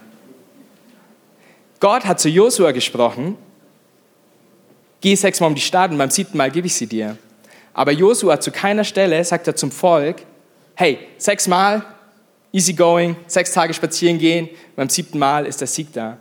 [1.80, 3.38] Gott hat zu Josua gesprochen,
[5.00, 7.16] geh sechsmal um die Stadt und beim siebten Mal gebe ich sie dir.
[7.74, 10.16] Aber Josua zu keiner Stelle sagt er zum Volk,
[10.74, 11.84] hey, sechsmal,
[12.52, 16.18] easy going, sechs Tage spazieren gehen, beim siebten Mal ist der Sieg da.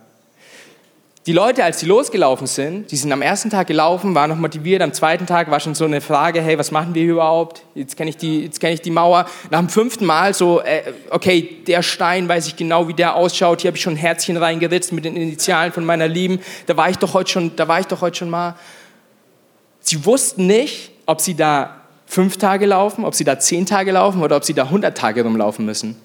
[1.24, 4.82] Die Leute, als sie losgelaufen sind, die sind am ersten Tag gelaufen, waren noch motiviert,
[4.82, 7.62] am zweiten Tag war schon so eine Frage, hey, was machen wir hier überhaupt?
[7.76, 9.26] Jetzt kenne ich, die, kenn ich die Mauer.
[9.48, 13.60] Nach dem fünften Mal so, äh, okay, der Stein, weiß ich genau, wie der ausschaut,
[13.60, 16.90] hier habe ich schon ein Herzchen reingeritzt mit den Initialen von meiner Lieben, da war
[16.90, 18.56] ich doch heute schon, da war ich doch heute schon mal.
[19.78, 24.22] Sie wussten nicht, ob sie da fünf Tage laufen, ob sie da zehn Tage laufen
[24.22, 25.96] oder ob sie da hundert Tage rumlaufen müssen.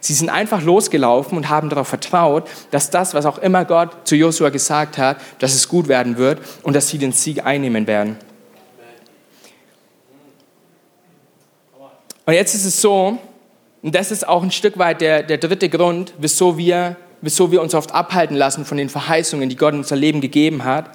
[0.00, 4.16] Sie sind einfach losgelaufen und haben darauf vertraut, dass das, was auch immer Gott zu
[4.16, 8.16] Josua gesagt hat, dass es gut werden wird und dass sie den Sieg einnehmen werden.
[12.24, 13.18] Und jetzt ist es so,
[13.86, 17.62] Und das ist auch ein Stück weit der, der dritte Grund, wieso wir, wieso wir
[17.62, 20.90] uns oft abhalten lassen von den Verheißungen, die Gott in unser Leben gegeben hat.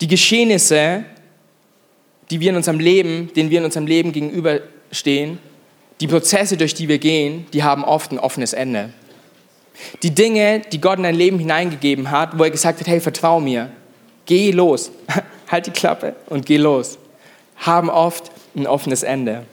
[0.00, 1.04] Die Geschehnisse,
[2.30, 5.38] die wir in unserem Leben, denen wir in unserem Leben gegenüberstehen,
[6.00, 8.90] die Prozesse, durch die wir gehen, die haben oft ein offenes Ende.
[10.02, 13.40] Die Dinge, die Gott in dein Leben hineingegeben hat, wo er gesagt hat, hey, vertrau
[13.40, 13.70] mir,
[14.26, 14.90] geh los,
[15.50, 16.98] halt die Klappe und geh los,
[17.56, 19.44] haben oft ein offenes Ende.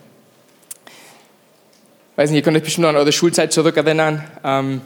[0.85, 4.23] Ich weiß nicht, ihr könnt euch bestimmt noch an eure Schulzeit zurückerinnern.
[4.43, 4.81] Ähm,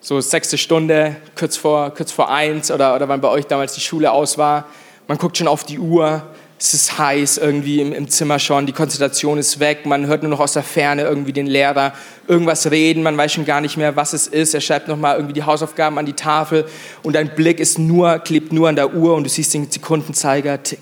[0.00, 3.80] so sechste Stunde, kurz vor, kurz vor eins oder, oder wann bei euch damals die
[3.80, 4.66] Schule aus war.
[5.06, 6.22] Man guckt schon auf die Uhr,
[6.60, 10.30] es ist heiß irgendwie im, im, Zimmer schon, die Konzentration ist weg, man hört nur
[10.30, 11.92] noch aus der Ferne irgendwie den Lehrer
[12.26, 14.54] irgendwas reden, man weiß schon gar nicht mehr, was es ist.
[14.54, 16.66] Er schreibt nochmal irgendwie die Hausaufgaben an die Tafel
[17.04, 20.60] und dein Blick ist nur, klebt nur an der Uhr und du siehst den Sekundenzeiger,
[20.62, 20.80] tick,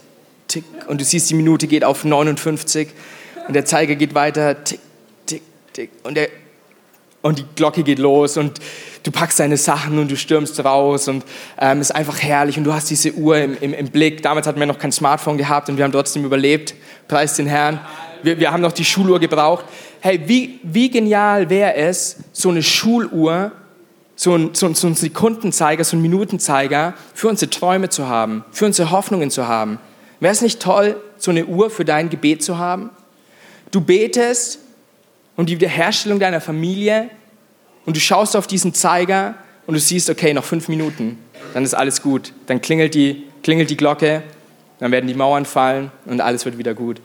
[0.49, 2.89] tick, und du siehst, die Minute geht auf 59
[3.47, 4.81] und der Zeiger geht weiter, tick,
[5.27, 5.43] tick,
[5.75, 6.31] tick, und, der,
[7.21, 8.61] und die Glocke geht los und
[9.07, 11.25] du packst deine Sachen und du stürmst raus und
[11.61, 14.23] ähm, ist einfach herrlich und du hast diese Uhr im, im, im, Blick.
[14.23, 16.75] Damals hatten wir noch kein Smartphone gehabt und wir haben trotzdem überlebt.
[17.07, 17.81] Preis den Herrn.
[18.23, 19.65] Wir, wir haben noch die Schuluhr gebraucht.
[20.01, 23.53] Hey, wie, wie genial wäre es, so eine Schuluhr,
[24.17, 28.67] so ein, so, so ein Sekundenzeiger, so ein Minutenzeiger für unsere Träume zu haben, für
[28.67, 29.79] unsere Hoffnungen zu haben.
[30.19, 32.91] Wäre es nicht toll, so eine Uhr für dein Gebet zu haben?
[33.71, 34.59] Du betest
[35.37, 37.11] um die Wiederherstellung deiner Familie,
[37.87, 39.35] und du schaust auf diesen Zeiger
[39.67, 41.19] und du siehst, okay, noch fünf Minuten,
[41.55, 42.33] dann ist alles gut.
[42.47, 44.23] Dann klingelt die, klingelt die Glocke,
[44.79, 47.01] dann werden die Mauern fallen und alles wird wieder gut.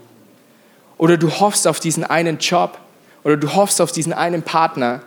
[0.97, 2.77] Oder du hoffst auf diesen einen Job
[3.23, 5.01] oder du hoffst auf diesen einen Partner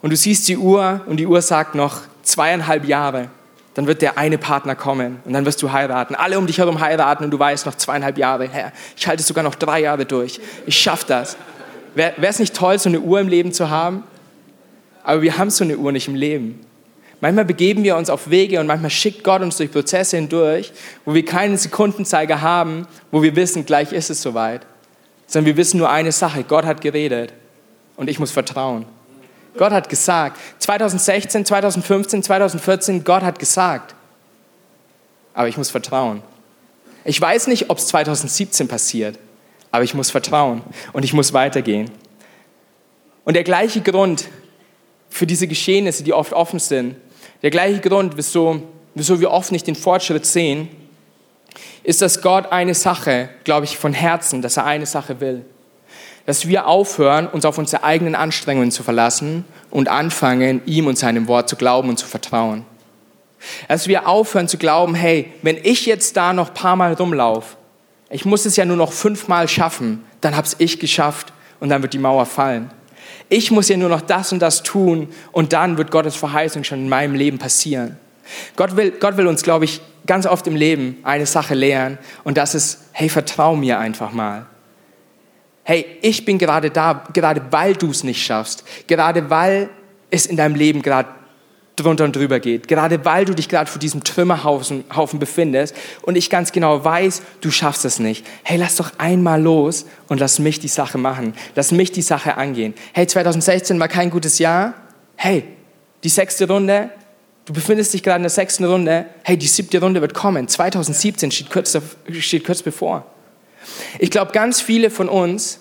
[0.00, 3.28] und du siehst die Uhr und die Uhr sagt noch zweieinhalb Jahre.
[3.74, 6.14] Dann wird der eine Partner kommen und dann wirst du heiraten.
[6.14, 8.48] Alle um dich herum heiraten und du weißt noch zweieinhalb Jahre.
[8.48, 10.40] Herr, ich halte sogar noch drei Jahre durch.
[10.66, 11.36] Ich schaffe das.
[11.94, 14.04] Wäre es nicht toll, so eine Uhr im Leben zu haben?
[15.04, 16.60] Aber wir haben so eine Uhr nicht im Leben.
[17.20, 20.72] Manchmal begeben wir uns auf Wege und manchmal schickt Gott uns durch Prozesse hindurch,
[21.04, 24.66] wo wir keinen Sekundenzeiger haben, wo wir wissen, gleich ist es soweit.
[25.26, 27.32] Sondern wir wissen nur eine Sache, Gott hat geredet
[27.96, 28.86] und ich muss vertrauen.
[29.56, 33.94] Gott hat gesagt, 2016, 2015, 2014, Gott hat gesagt,
[35.32, 36.22] aber ich muss vertrauen.
[37.04, 39.18] Ich weiß nicht, ob es 2017 passiert,
[39.70, 40.62] aber ich muss vertrauen
[40.92, 41.90] und ich muss weitergehen.
[43.24, 44.28] Und der gleiche Grund,
[45.14, 46.96] für diese Geschehnisse, die oft offen sind.
[47.42, 48.60] Der gleiche Grund, wieso,
[48.96, 50.68] wieso wir oft nicht den Fortschritt sehen,
[51.84, 55.44] ist, dass Gott eine Sache, glaube ich, von Herzen, dass er eine Sache will.
[56.26, 61.28] Dass wir aufhören, uns auf unsere eigenen Anstrengungen zu verlassen und anfangen, ihm und seinem
[61.28, 62.64] Wort zu glauben und zu vertrauen.
[63.68, 67.56] Dass wir aufhören zu glauben, hey, wenn ich jetzt da noch ein paar Mal rumlaufe,
[68.10, 71.92] ich muss es ja nur noch fünfmal schaffen, dann habe ich geschafft und dann wird
[71.92, 72.72] die Mauer fallen.
[73.28, 76.80] Ich muss ja nur noch das und das tun und dann wird Gottes Verheißung schon
[76.80, 77.98] in meinem Leben passieren.
[78.56, 82.36] Gott will, Gott will uns, glaube ich, ganz oft im Leben eine Sache lehren und
[82.36, 84.46] das ist, hey, vertrau mir einfach mal.
[85.62, 89.70] Hey, ich bin gerade da, gerade weil du es nicht schaffst, gerade weil
[90.10, 91.08] es in deinem Leben gerade
[91.76, 92.68] drunter und drüber geht.
[92.68, 97.22] Gerade weil du dich gerade vor diesem Trümmerhaufen Haufen befindest und ich ganz genau weiß,
[97.40, 98.24] du schaffst es nicht.
[98.42, 101.34] Hey, lass doch einmal los und lass mich die Sache machen.
[101.54, 102.74] Lass mich die Sache angehen.
[102.92, 104.74] Hey, 2016 war kein gutes Jahr.
[105.16, 105.44] Hey,
[106.04, 106.90] die sechste Runde,
[107.44, 109.06] du befindest dich gerade in der sechsten Runde.
[109.24, 110.46] Hey, die siebte Runde wird kommen.
[110.46, 111.76] 2017 steht kurz,
[112.20, 113.04] steht kurz bevor.
[113.98, 115.58] Ich glaube, ganz viele von uns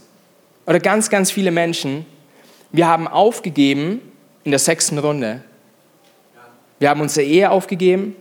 [0.65, 2.05] oder ganz, ganz viele Menschen,
[2.71, 4.01] wir haben aufgegeben
[4.43, 5.43] in der sechsten Runde
[6.83, 8.13] wir haben unsere Ehe aufgegeben,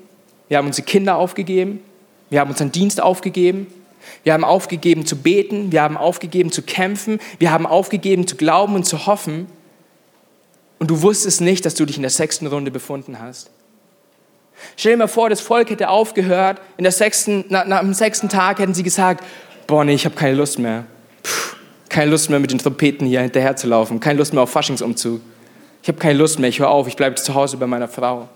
[0.48, 1.80] wir haben unsere Kinder aufgegeben,
[2.30, 3.66] wir haben unseren Dienst aufgegeben,
[4.22, 8.76] wir haben aufgegeben zu beten, wir haben aufgegeben zu kämpfen, wir haben aufgegeben zu glauben
[8.76, 9.48] und zu hoffen.
[10.78, 13.50] Und du wusstest nicht, dass du dich in der sechsten Runde befunden hast.
[14.76, 18.28] Stell dir mal vor, das Volk hätte aufgehört, in der sechsten, nach, nach dem sechsten
[18.28, 19.24] Tag hätten sie gesagt,
[19.66, 20.84] boah nee, ich habe keine Lust mehr.
[21.24, 21.56] Puh,
[21.88, 25.20] keine Lust mehr mit den Trompeten hier hinterher zu laufen, keine Lust mehr auf Faschingsumzug.
[25.82, 28.28] Ich habe keine Lust mehr, ich höre auf, ich bleibe zu Hause bei meiner Frau.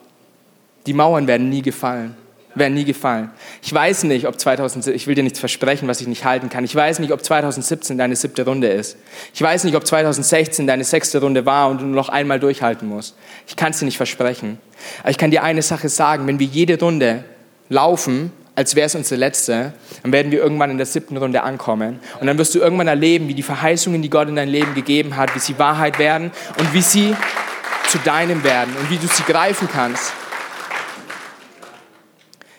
[0.87, 2.17] Die Mauern werden nie gefallen.
[2.55, 3.31] Werden nie gefallen.
[3.63, 6.65] Ich weiß nicht, ob 2017, ich will dir nichts versprechen, was ich nicht halten kann.
[6.65, 8.97] Ich weiß nicht, ob 2017 deine siebte Runde ist.
[9.35, 13.15] Ich weiß nicht, ob 2016 deine sechste Runde war und du noch einmal durchhalten musst.
[13.47, 14.59] Ich kann es dir nicht versprechen.
[15.01, 17.25] Aber ich kann dir eine Sache sagen, wenn wir jede Runde
[17.69, 22.01] laufen, als wäre es unsere letzte, dann werden wir irgendwann in der siebten Runde ankommen.
[22.21, 25.17] Und dann wirst du irgendwann erleben, wie die Verheißungen, die Gott in dein Leben gegeben
[25.17, 27.15] hat, wie sie Wahrheit werden und wie sie
[27.89, 30.15] zu deinem werden und wie du sie greifen kannst.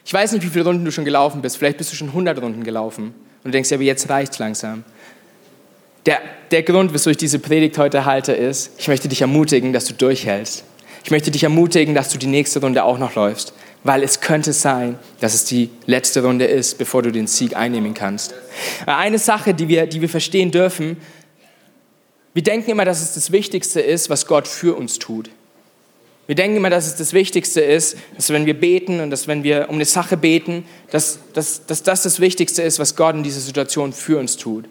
[0.08, 1.58] Ich weiß nicht, wie viele Runden du schon gelaufen bist.
[1.58, 3.08] Vielleicht bist du schon 100 Runden gelaufen.
[3.08, 4.86] Und du denkst, ja, aber jetzt reicht es langsam.
[6.06, 9.84] Der, der Grund, wieso ich diese Predigt heute halte, ist, ich möchte dich ermutigen, dass
[9.84, 10.64] du durchhältst.
[11.04, 13.52] Ich möchte dich ermutigen, dass du die nächste Runde auch noch läufst,
[13.84, 17.94] weil es könnte sein, dass es die letzte Runde ist, bevor du den Sieg einnehmen
[17.94, 18.34] kannst.
[18.86, 20.96] Eine Sache, die wir, die wir verstehen dürfen,
[22.34, 25.30] wir denken immer, dass es das Wichtigste ist, was Gott für uns tut.
[26.28, 29.44] Wir denken immer, dass es das Wichtigste ist, dass wenn wir beten und dass wenn
[29.44, 33.24] wir um eine Sache beten, dass, dass, dass das das Wichtigste ist, was Gott in
[33.24, 34.66] dieser Situation für uns tut.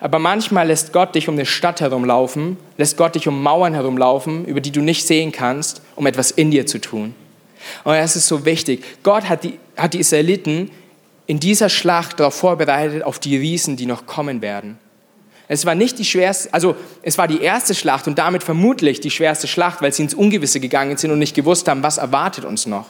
[0.00, 4.44] Aber manchmal lässt Gott dich um eine Stadt herumlaufen, lässt Gott dich um Mauern herumlaufen,
[4.44, 7.14] über die du nicht sehen kannst, um etwas in dir zu tun.
[7.82, 8.84] Und das ist so wichtig.
[9.02, 10.70] Gott hat die, hat die Israeliten
[11.26, 14.78] in dieser Schlacht darauf vorbereitet, auf die Riesen, die noch kommen werden.
[15.48, 19.10] Es war nicht die schwerste, also es war die erste Schlacht und damit vermutlich die
[19.10, 22.66] schwerste Schlacht, weil sie ins Ungewisse gegangen sind und nicht gewusst haben, was erwartet uns
[22.66, 22.86] noch.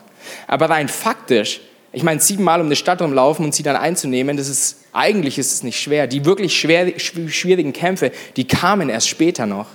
[0.48, 1.60] Aber rein faktisch,
[1.92, 5.52] ich meine, siebenmal um eine Stadt rumlaufen und sie dann einzunehmen, das ist, eigentlich ist
[5.52, 6.08] es nicht schwer.
[6.08, 9.66] Die wirklich schwer, schwierigen Kämpfe, die kamen erst später noch.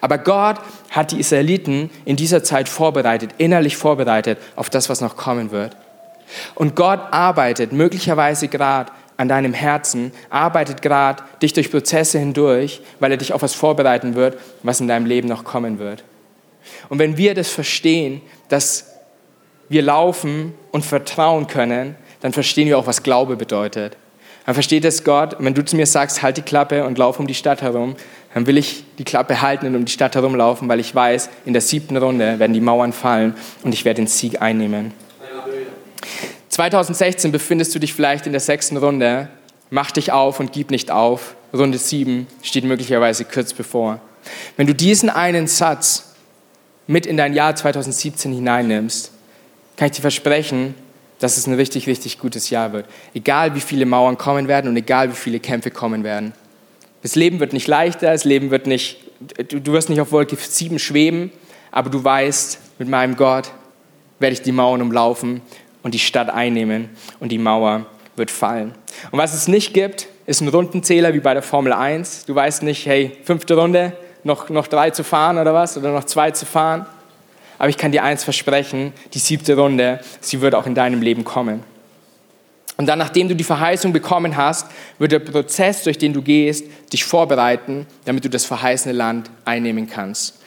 [0.00, 0.58] Aber Gott
[0.90, 5.76] hat die Israeliten in dieser Zeit vorbereitet, innerlich vorbereitet auf das, was noch kommen wird.
[6.54, 13.10] Und Gott arbeitet möglicherweise gerade an deinem Herzen, arbeitet gerade dich durch Prozesse hindurch, weil
[13.10, 16.04] er dich auf was vorbereiten wird, was in deinem Leben noch kommen wird.
[16.88, 18.94] Und wenn wir das verstehen, dass
[19.68, 23.98] wir laufen und vertrauen können, dann verstehen wir auch, was Glaube bedeutet.
[24.46, 27.26] Dann versteht es Gott, wenn du zu mir sagst, halt die Klappe und lauf um
[27.26, 27.96] die Stadt herum,
[28.32, 31.52] dann will ich die Klappe halten und um die Stadt herumlaufen, weil ich weiß, in
[31.52, 34.92] der siebten Runde werden die Mauern fallen und ich werde den Sieg einnehmen.
[36.60, 39.30] 2016 befindest du dich vielleicht in der sechsten Runde.
[39.70, 41.34] Mach dich auf und gib nicht auf.
[41.54, 43.98] Runde 7 steht möglicherweise kurz bevor.
[44.58, 46.12] Wenn du diesen einen Satz
[46.86, 49.10] mit in dein Jahr 2017 hineinnimmst,
[49.78, 50.74] kann ich dir versprechen,
[51.18, 52.84] dass es ein richtig, richtig gutes Jahr wird.
[53.14, 56.34] Egal wie viele Mauern kommen werden und egal wie viele Kämpfe kommen werden.
[57.00, 58.98] Das Leben wird nicht leichter, das Leben wird nicht,
[59.48, 61.32] du wirst nicht auf Wolke 7 schweben,
[61.70, 63.50] aber du weißt, mit meinem Gott
[64.18, 65.40] werde ich die Mauern umlaufen
[65.82, 66.90] und die Stadt einnehmen
[67.20, 68.74] und die Mauer wird fallen.
[69.10, 72.26] Und was es nicht gibt, ist ein Rundenzähler wie bei der Formel 1.
[72.26, 76.04] Du weißt nicht, hey, fünfte Runde, noch, noch drei zu fahren oder was, oder noch
[76.04, 76.86] zwei zu fahren.
[77.58, 81.24] Aber ich kann dir eins versprechen, die siebte Runde, sie wird auch in deinem Leben
[81.24, 81.62] kommen.
[82.76, 84.66] Und dann, nachdem du die Verheißung bekommen hast,
[84.98, 89.86] wird der Prozess, durch den du gehst, dich vorbereiten, damit du das verheißene Land einnehmen
[89.90, 90.39] kannst.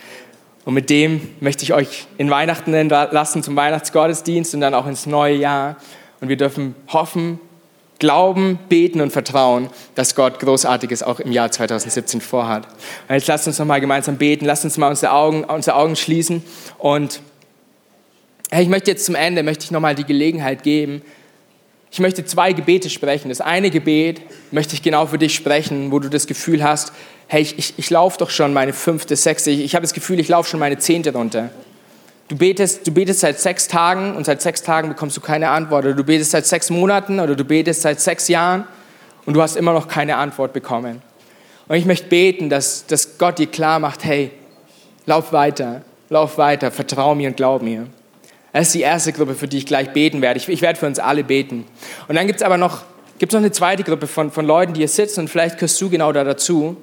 [0.66, 5.06] Und mit dem möchte ich euch in Weihnachten lassen, zum Weihnachtsgottesdienst und dann auch ins
[5.06, 5.76] neue Jahr.
[6.22, 7.40] Und wir dürfen hoffen,
[8.00, 12.68] glauben, beten und vertrauen, dass Gott Großartiges auch im Jahr 2017 vorhat.
[13.08, 16.44] Und jetzt lasst uns nochmal gemeinsam beten, lasst uns mal unsere Augen, unsere Augen schließen.
[16.78, 17.22] Und
[18.52, 21.02] ich möchte jetzt zum Ende, möchte ich nochmal die Gelegenheit geben,
[21.94, 23.30] ich möchte zwei Gebete sprechen.
[23.30, 26.92] Das eine Gebet möchte ich genau für dich sprechen, wo du das Gefühl hast,
[27.28, 30.20] hey, ich, ich, ich laufe doch schon meine fünfte, sechste, ich, ich habe das Gefühl,
[30.20, 31.52] ich laufe schon meine zehnte runter.
[32.30, 35.86] Du betest, du betest seit sechs Tagen und seit sechs Tagen bekommst du keine Antwort.
[35.86, 38.64] Oder du betest seit sechs Monaten oder du betest seit sechs Jahren
[39.28, 41.00] und du hast immer noch keine Antwort bekommen.
[41.68, 44.32] Und ich möchte beten, dass, dass Gott dir klar macht, hey,
[45.06, 47.86] lauf weiter, lauf weiter, vertrau mir und glaub mir.
[48.54, 50.40] Das ist die erste Gruppe, für die ich gleich beten werde.
[50.40, 51.66] Ich, ich werde für uns alle beten.
[52.08, 52.84] Und dann gibt es aber noch,
[53.18, 55.90] gibt's noch eine zweite Gruppe von, von Leuten, die hier sitzen und vielleicht gehörst du
[55.90, 56.78] genau da dazu.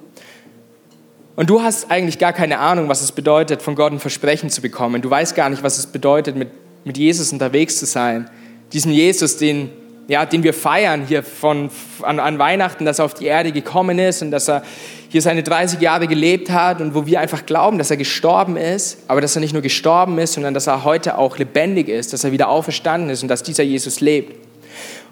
[1.37, 4.61] Und du hast eigentlich gar keine Ahnung, was es bedeutet, von Gott ein Versprechen zu
[4.61, 5.01] bekommen.
[5.01, 6.49] Du weißt gar nicht, was es bedeutet, mit,
[6.83, 8.29] mit Jesus unterwegs zu sein.
[8.73, 9.69] Diesen Jesus, den,
[10.09, 11.69] ja, den wir feiern hier von,
[12.01, 14.63] an, an Weihnachten, dass er auf die Erde gekommen ist und dass er
[15.11, 18.99] hier seine 30 Jahre gelebt hat und wo wir einfach glauben, dass er gestorben ist,
[19.09, 22.23] aber dass er nicht nur gestorben ist, sondern dass er heute auch lebendig ist, dass
[22.23, 24.33] er wieder auferstanden ist und dass dieser Jesus lebt.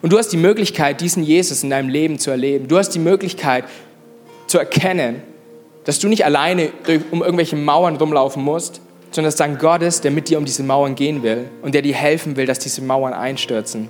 [0.01, 2.69] Und du hast die Möglichkeit, diesen Jesus in deinem Leben zu erleben.
[2.69, 3.65] Du hast die Möglichkeit
[4.47, 5.21] zu erkennen,
[5.83, 6.69] dass du nicht alleine
[7.12, 8.79] um irgendwelche Mauern rumlaufen musst,
[9.12, 11.75] sondern dass da ein Gott ist, der mit dir um diese Mauern gehen will und
[11.75, 13.89] der dir helfen will, dass diese Mauern einstürzen.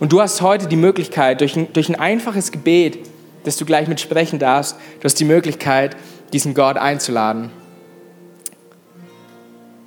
[0.00, 2.98] Und du hast heute die Möglichkeit, durch ein, durch ein einfaches Gebet,
[3.44, 4.76] dass du gleich mitsprechen darfst.
[5.00, 5.96] Du hast die Möglichkeit,
[6.32, 7.50] diesen Gott einzuladen.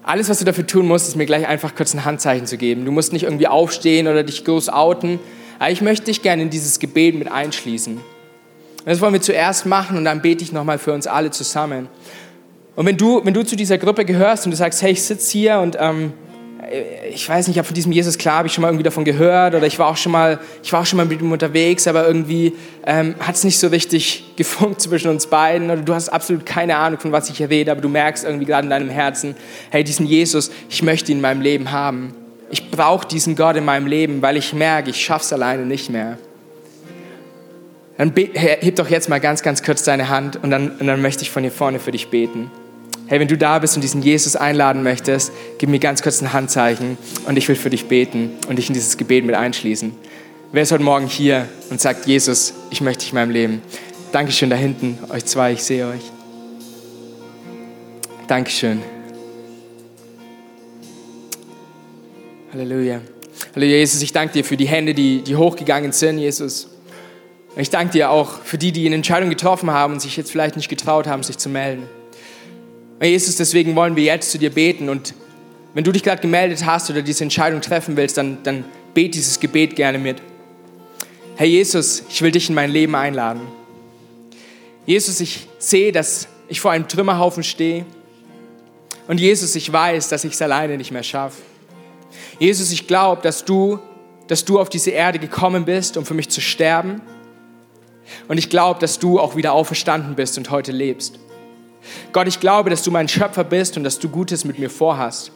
[0.04, 2.86] Alles, was du dafür tun musst, ist mir gleich einfach kurz ein Handzeichen zu geben.
[2.86, 5.20] Du musst nicht irgendwie aufstehen oder dich groß outen.
[5.60, 7.98] Aber ich möchte dich gerne in dieses Gebet mit einschließen.
[7.98, 8.04] Und
[8.86, 11.90] das wollen wir zuerst machen und dann bete ich nochmal für uns alle zusammen.
[12.78, 15.32] Und wenn du, wenn du zu dieser Gruppe gehörst und du sagst, hey, ich sitze
[15.32, 16.14] hier und ähm,
[17.14, 19.06] ich weiß nicht, ich habe von diesem Jesus klar, habe ich schon mal irgendwie davon
[19.06, 21.88] gehört oder ich war auch schon mal, ich war auch schon mal mit ihm unterwegs,
[21.88, 22.54] aber irgendwie
[22.86, 26.78] ähm, hat es nicht so richtig gefunkt zwischen uns beiden oder du hast absolut keine
[26.78, 29.36] Ahnung, von was ich hier rede, aber du merkst irgendwie gerade in deinem Herzen,
[29.70, 32.14] hey, diesen Jesus, ich möchte ihn in meinem Leben haben.
[32.50, 35.90] Ich brauche diesen Gott in meinem Leben, weil ich merke, ich schaffe es alleine nicht
[35.90, 36.18] mehr.
[37.98, 41.24] dann heb doch jetzt mal ganz, ganz kurz deine Hand und dann, und dann möchte
[41.24, 42.52] ich von hier vorne für dich beten.
[43.10, 46.34] Hey, wenn du da bist und diesen Jesus einladen möchtest, gib mir ganz kurz ein
[46.34, 49.96] Handzeichen und ich will für dich beten und dich in dieses Gebet mit einschließen.
[50.52, 53.62] Wer ist heute Morgen hier und sagt, Jesus, ich möchte dich in meinem Leben?
[54.12, 56.02] Dankeschön da hinten, euch zwei, ich sehe euch.
[58.28, 58.82] Dankeschön.
[62.52, 63.00] Halleluja.
[63.56, 66.68] Halleluja, Jesus, ich danke dir für die Hände, die, die hochgegangen sind, Jesus.
[67.56, 70.30] Und ich danke dir auch für die, die eine Entscheidung getroffen haben und sich jetzt
[70.30, 71.88] vielleicht nicht getraut haben, sich zu melden.
[73.00, 74.90] Und Jesus, deswegen wollen wir jetzt zu dir beten.
[74.90, 75.14] Und
[75.74, 79.40] wenn du dich gerade gemeldet hast oder diese Entscheidung treffen willst, dann, dann bet dieses
[79.40, 80.22] Gebet gerne mit.
[81.36, 83.42] Herr Jesus, ich will dich in mein Leben einladen.
[84.86, 87.86] Jesus, ich sehe, dass ich vor einem Trümmerhaufen stehe.
[89.08, 91.42] Und Jesus, ich weiß, dass ich es alleine nicht mehr schaffe.
[92.40, 93.80] Jesus, ich glaube, dass du,
[94.28, 97.02] dass du auf diese Erde gekommen bist, um für mich zu sterben
[98.28, 101.20] und ich glaube, dass du auch wieder auferstanden bist und heute lebst.
[102.12, 105.32] Gott, ich glaube, dass du mein Schöpfer bist und dass du Gutes mit mir vorhast.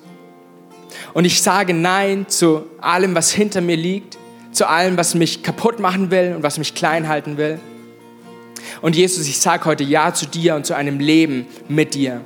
[1.14, 4.18] Und ich sage Nein zu allem, was hinter mir liegt,
[4.52, 7.60] zu allem, was mich kaputt machen will und was mich klein halten will.
[8.82, 12.22] Und Jesus, ich sage heute Ja zu dir und zu einem Leben mit dir.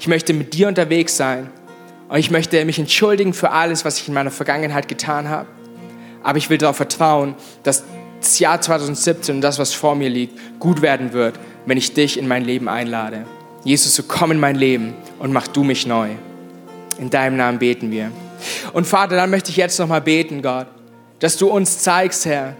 [0.00, 1.50] Ich möchte mit dir unterwegs sein
[2.08, 5.48] und ich möchte mich entschuldigen für alles, was ich in meiner Vergangenheit getan habe.
[6.22, 7.84] Aber ich will darauf vertrauen, dass
[8.20, 12.18] das Jahr 2017 und das, was vor mir liegt, gut werden wird, wenn ich dich
[12.18, 13.26] in mein Leben einlade.
[13.66, 16.10] Jesus, so komm in mein Leben und mach du mich neu.
[17.00, 18.12] In deinem Namen beten wir.
[18.72, 20.68] Und Vater, dann möchte ich jetzt nochmal beten, Gott,
[21.18, 22.54] dass du uns zeigst, Herr,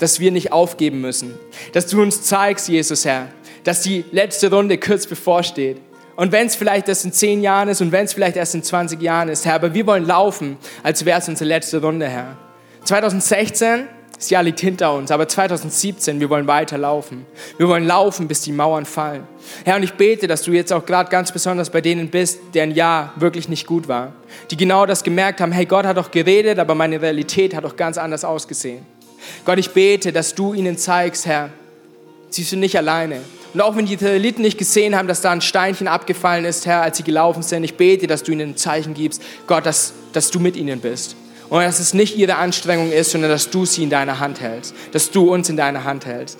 [0.00, 1.34] dass wir nicht aufgeben müssen.
[1.72, 3.28] Dass du uns zeigst, Jesus, Herr,
[3.62, 5.80] dass die letzte Runde kurz bevorsteht.
[6.16, 8.64] Und wenn es vielleicht erst in zehn Jahren ist und wenn es vielleicht erst in
[8.64, 12.36] 20 Jahren ist, Herr, aber wir wollen laufen, als wäre es unsere letzte Runde, Herr.
[12.86, 13.86] 2016
[14.16, 17.24] das Jahr liegt hinter uns, aber 2017, wir wollen weiterlaufen.
[17.56, 19.26] Wir wollen laufen, bis die Mauern fallen.
[19.64, 22.72] Herr, und ich bete, dass du jetzt auch gerade ganz besonders bei denen bist, deren
[22.72, 24.12] Jahr wirklich nicht gut war.
[24.50, 27.76] Die genau das gemerkt haben, hey, Gott hat doch geredet, aber meine Realität hat doch
[27.76, 28.84] ganz anders ausgesehen.
[29.46, 31.50] Gott, ich bete, dass du ihnen zeigst, Herr,
[32.28, 33.22] sie sind nicht alleine.
[33.52, 36.82] Und auch wenn die Israeliten nicht gesehen haben, dass da ein Steinchen abgefallen ist, Herr,
[36.82, 40.30] als sie gelaufen sind, ich bete, dass du ihnen ein Zeichen gibst, Gott, dass, dass
[40.30, 41.16] du mit ihnen bist.
[41.50, 44.74] Und dass es nicht ihre Anstrengung ist, sondern dass du sie in deiner Hand hältst.
[44.92, 46.38] Dass du uns in deiner Hand hältst.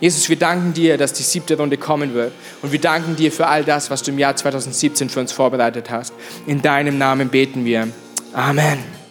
[0.00, 2.32] Jesus, wir danken dir, dass die siebte Runde kommen wird.
[2.62, 5.90] Und wir danken dir für all das, was du im Jahr 2017 für uns vorbereitet
[5.90, 6.12] hast.
[6.46, 7.88] In deinem Namen beten wir.
[8.32, 9.03] Amen.